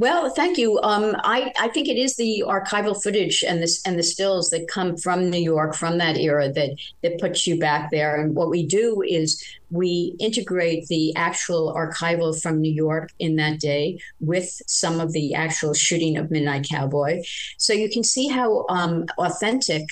Well, 0.00 0.30
thank 0.30 0.56
you. 0.56 0.80
Um, 0.80 1.14
I, 1.24 1.52
I 1.60 1.68
think 1.68 1.86
it 1.86 1.98
is 1.98 2.16
the 2.16 2.42
archival 2.46 3.00
footage 3.02 3.44
and 3.46 3.62
this 3.62 3.82
and 3.86 3.98
the 3.98 4.02
stills 4.02 4.48
that 4.48 4.66
come 4.66 4.96
from 4.96 5.28
New 5.28 5.42
York 5.42 5.74
from 5.74 5.98
that 5.98 6.16
era 6.16 6.50
that 6.50 6.70
that 7.02 7.20
puts 7.20 7.46
you 7.46 7.58
back 7.58 7.90
there. 7.90 8.18
And 8.18 8.34
what 8.34 8.48
we 8.48 8.64
do 8.64 9.02
is 9.06 9.44
we 9.70 10.16
integrate 10.18 10.86
the 10.86 11.14
actual 11.16 11.74
archival 11.74 12.40
from 12.40 12.62
New 12.62 12.72
York 12.72 13.10
in 13.18 13.36
that 13.36 13.60
day 13.60 14.00
with 14.20 14.62
some 14.66 15.00
of 15.00 15.12
the 15.12 15.34
actual 15.34 15.74
shooting 15.74 16.16
of 16.16 16.30
Midnight 16.30 16.66
Cowboy, 16.70 17.22
so 17.58 17.74
you 17.74 17.90
can 17.90 18.02
see 18.02 18.26
how 18.26 18.64
um, 18.70 19.04
authentic 19.18 19.84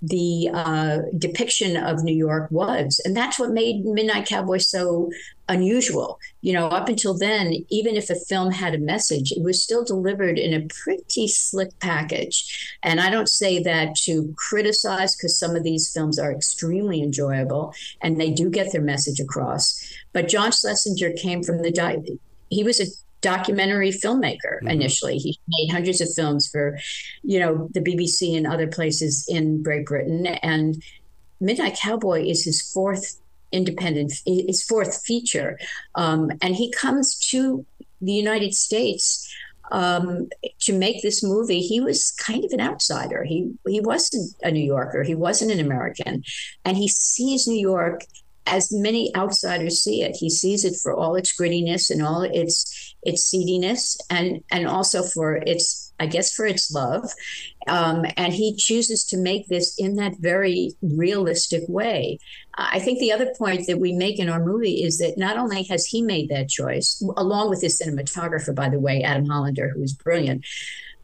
the 0.00 0.50
uh, 0.52 0.98
depiction 1.18 1.76
of 1.76 2.04
New 2.04 2.14
York 2.14 2.48
was. 2.50 3.00
And 3.04 3.16
that's 3.16 3.38
what 3.38 3.50
made 3.50 3.84
Midnight 3.84 4.26
Cowboy 4.28 4.58
so 4.58 5.10
unusual. 5.48 6.18
You 6.40 6.52
know, 6.54 6.66
up 6.68 6.88
until 6.88 7.16
then, 7.16 7.54
even 7.68 7.96
if 7.96 8.10
a 8.10 8.14
film 8.14 8.50
had 8.50 8.74
a 8.74 8.78
message, 8.78 9.32
it 9.32 9.42
was 9.42 9.62
still 9.62 9.84
delivered 9.84 10.38
in 10.38 10.54
a 10.54 10.66
pretty 10.66 11.28
slick 11.28 11.78
package. 11.78 12.76
And 12.82 13.00
I 13.00 13.10
don't 13.10 13.28
say 13.28 13.62
that 13.62 13.94
to 14.04 14.34
criticize 14.36 15.16
because 15.16 15.38
some 15.38 15.54
of 15.54 15.62
these 15.62 15.92
films 15.92 16.18
are 16.18 16.32
extremely 16.32 17.02
enjoyable 17.02 17.74
and 18.02 18.20
they 18.20 18.30
do 18.30 18.50
get 18.50 18.72
their 18.72 18.82
message 18.82 19.20
across. 19.20 19.92
But 20.12 20.28
John 20.28 20.52
Schlesinger 20.52 21.12
came 21.12 21.42
from 21.42 21.62
the 21.62 22.18
he 22.48 22.64
was 22.64 22.80
a 22.80 22.86
documentary 23.20 23.90
filmmaker 23.90 24.58
mm-hmm. 24.58 24.68
initially. 24.68 25.18
He 25.18 25.38
made 25.48 25.72
hundreds 25.72 26.00
of 26.00 26.12
films 26.14 26.48
for, 26.48 26.78
you 27.22 27.40
know, 27.40 27.68
the 27.72 27.80
BBC 27.80 28.36
and 28.36 28.46
other 28.46 28.66
places 28.66 29.26
in 29.28 29.62
Great 29.62 29.86
Britain. 29.86 30.26
And 30.26 30.82
Midnight 31.40 31.76
Cowboy 31.80 32.24
is 32.24 32.44
his 32.44 32.62
fourth 32.72 33.18
independent, 33.52 34.12
his 34.24 34.62
fourth 34.62 35.04
feature. 35.04 35.58
Um, 35.94 36.30
and 36.42 36.54
he 36.56 36.70
comes 36.70 37.18
to 37.30 37.64
the 38.00 38.12
United 38.12 38.54
States 38.54 39.26
um, 39.72 40.28
to 40.60 40.72
make 40.72 41.02
this 41.02 41.22
movie. 41.22 41.60
He 41.60 41.80
was 41.80 42.12
kind 42.12 42.44
of 42.44 42.52
an 42.52 42.60
outsider. 42.60 43.24
He 43.24 43.52
he 43.66 43.80
wasn't 43.80 44.34
a 44.42 44.50
New 44.50 44.64
Yorker. 44.64 45.02
He 45.02 45.14
wasn't 45.14 45.52
an 45.52 45.60
American, 45.60 46.22
and 46.64 46.76
he 46.76 46.88
sees 46.88 47.46
New 47.46 47.58
York 47.58 48.04
as 48.46 48.72
many 48.72 49.14
outsiders 49.16 49.82
see 49.82 50.02
it. 50.02 50.16
He 50.16 50.30
sees 50.30 50.64
it 50.64 50.76
for 50.82 50.94
all 50.94 51.16
its 51.16 51.38
grittiness 51.38 51.90
and 51.90 52.02
all 52.02 52.22
its 52.22 52.94
its 53.02 53.24
seediness, 53.24 53.98
and 54.10 54.42
and 54.50 54.66
also 54.66 55.02
for 55.02 55.36
its, 55.36 55.92
I 56.00 56.06
guess, 56.06 56.34
for 56.34 56.46
its 56.46 56.70
love. 56.72 57.08
Um, 57.68 58.04
and 58.16 58.32
he 58.32 58.54
chooses 58.56 59.04
to 59.06 59.16
make 59.16 59.48
this 59.48 59.74
in 59.78 59.96
that 59.96 60.14
very 60.18 60.72
realistic 60.80 61.62
way. 61.68 62.18
I 62.54 62.78
think 62.78 62.98
the 62.98 63.12
other 63.12 63.32
point 63.36 63.66
that 63.66 63.80
we 63.80 63.92
make 63.92 64.18
in 64.18 64.28
our 64.28 64.44
movie 64.44 64.82
is 64.82 64.98
that 64.98 65.18
not 65.18 65.36
only 65.36 65.64
has 65.64 65.84
he 65.84 66.00
made 66.00 66.30
that 66.30 66.48
choice, 66.48 67.02
along 67.16 67.50
with 67.50 67.60
his 67.60 67.80
cinematographer, 67.80 68.54
by 68.54 68.68
the 68.68 68.80
way, 68.80 69.02
Adam 69.02 69.26
Holender, 69.26 69.70
who 69.72 69.82
is 69.82 69.92
brilliant, 69.92 70.44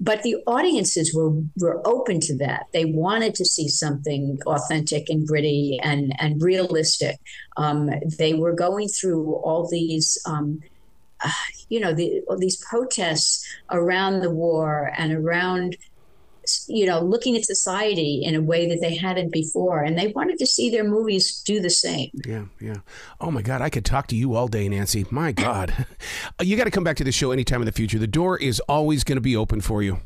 but 0.01 0.23
the 0.23 0.37
audiences 0.47 1.15
were 1.15 1.33
were 1.57 1.81
open 1.87 2.21
to 2.21 2.37
that. 2.39 2.67
They 2.73 2.85
wanted 2.85 3.35
to 3.37 3.45
see 3.45 3.69
something 3.69 4.39
authentic 4.47 5.09
and 5.09 5.27
gritty 5.27 5.79
and 5.83 6.13
and 6.19 6.43
realistic. 6.43 7.17
Um, 7.57 7.91
they 8.19 8.35
were 8.35 8.53
going 8.53 8.89
through 8.89 9.35
all 9.37 9.69
these. 9.69 10.19
Um, 10.27 10.61
uh, 11.25 11.31
you 11.69 11.79
know 11.79 11.95
the, 11.95 12.21
these 12.39 12.57
protests 12.69 13.47
around 13.71 14.21
the 14.21 14.31
war 14.31 14.93
and 14.97 15.13
around 15.13 15.77
you 16.67 16.87
know, 16.87 17.01
looking 17.01 17.37
at 17.37 17.45
society 17.45 18.23
in 18.25 18.35
a 18.35 18.41
way 18.41 18.69
that 18.69 18.81
they 18.81 18.95
hadn't 18.95 19.33
before. 19.33 19.83
And 19.83 19.99
they 19.99 20.09
wanted 20.09 20.39
to 20.39 20.47
see 20.47 20.71
their 20.71 20.85
movies 20.85 21.41
do 21.43 21.61
the 21.61 21.71
same. 21.71 22.11
Yeah, 22.27 22.45
yeah. 22.61 22.77
Oh 23.21 23.31
my 23.31 23.43
God, 23.43 23.61
I 23.61 23.71
could 23.71 23.85
talk 23.85 24.07
to 24.09 24.17
you 24.17 24.35
all 24.35 24.49
day, 24.49 24.69
Nancy. 24.69 25.07
My 25.11 25.33
God. 25.43 25.87
you 26.41 26.57
got 26.57 26.65
to 26.65 26.71
come 26.71 26.85
back 26.85 26.97
to 26.97 27.05
the 27.05 27.13
show 27.13 27.31
anytime 27.33 27.61
in 27.61 27.67
the 27.67 27.73
future. 27.73 27.99
The 27.99 28.07
door 28.07 28.39
is 28.39 28.61
always 28.61 29.05
going 29.05 29.17
to 29.17 29.23
be 29.23 29.37
open 29.37 29.61
for 29.61 29.83
you. 29.83 29.99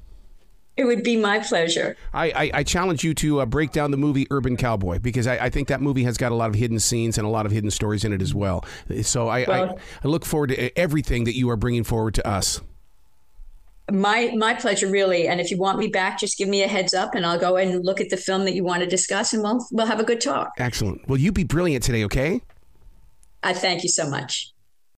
It 0.77 0.85
would 0.85 1.03
be 1.03 1.17
my 1.17 1.39
pleasure. 1.39 1.97
I, 2.13 2.27
I, 2.31 2.51
I 2.55 2.63
challenge 2.63 3.03
you 3.03 3.15
to 3.15 3.41
uh, 3.41 3.47
break 3.47 3.73
down 3.73 3.93
the 3.93 3.97
movie 3.97 4.27
Urban 4.31 4.59
Cowboy 4.59 4.99
because 4.99 5.27
I, 5.27 5.47
I, 5.47 5.49
think 5.49 5.69
that 5.69 5.81
movie 5.81 6.05
has 6.05 6.19
got 6.19 6.33
a 6.33 6.35
lot 6.35 6.51
of 6.51 6.55
hidden 6.55 6.79
scenes 6.79 7.17
and 7.17 7.27
a 7.27 7.31
lot 7.31 7.47
of 7.47 7.53
hidden 7.53 7.71
stories 7.71 8.05
in 8.05 8.13
it 8.13 8.21
as 8.21 8.35
well. 8.35 8.63
So 9.01 9.29
I, 9.29 9.47
well, 9.49 9.71
I, 9.71 10.07
I 10.07 10.09
look 10.09 10.27
forward 10.27 10.49
to 10.49 10.79
everything 10.79 11.25
that 11.25 11.35
you 11.35 11.49
are 11.49 11.57
bringing 11.57 11.83
forward 11.83 12.13
to 12.17 12.27
us 12.27 12.61
my 13.91 14.33
my 14.37 14.55
pleasure 14.55 14.89
really. 14.89 15.29
And 15.29 15.41
if 15.41 15.51
you 15.51 15.59
want 15.59 15.79
me 15.79 15.89
back 15.89 16.19
just 16.19 16.39
give 16.39 16.49
me 16.49 16.63
a 16.63 16.69
heads 16.69 16.93
up 16.93 17.15
and 17.15 17.25
i'll 17.25 17.39
go 17.39 17.57
and 17.57 17.85
look 17.85 18.01
at 18.01 18.11
the 18.11 18.17
film 18.17 18.45
that 18.45 18.55
you 18.55 18.65
want 18.65 18.81
to 18.81 18.87
discuss 18.87 19.33
and 19.33 19.43
we'll 19.43 19.65
we'll 19.71 19.87
have 19.87 20.01
a 20.01 20.05
good 20.05 20.21
talk. 20.21 20.51
Excellent. 20.59 21.07
Well 21.09 21.19
you 21.19 21.33
be 21.33 21.45
brilliant 21.45 21.85
today 21.85 22.05
okay? 22.05 22.41
I 23.43 23.53
thank 23.53 23.83
you 23.83 23.89
so 23.89 24.09
much 24.09 24.53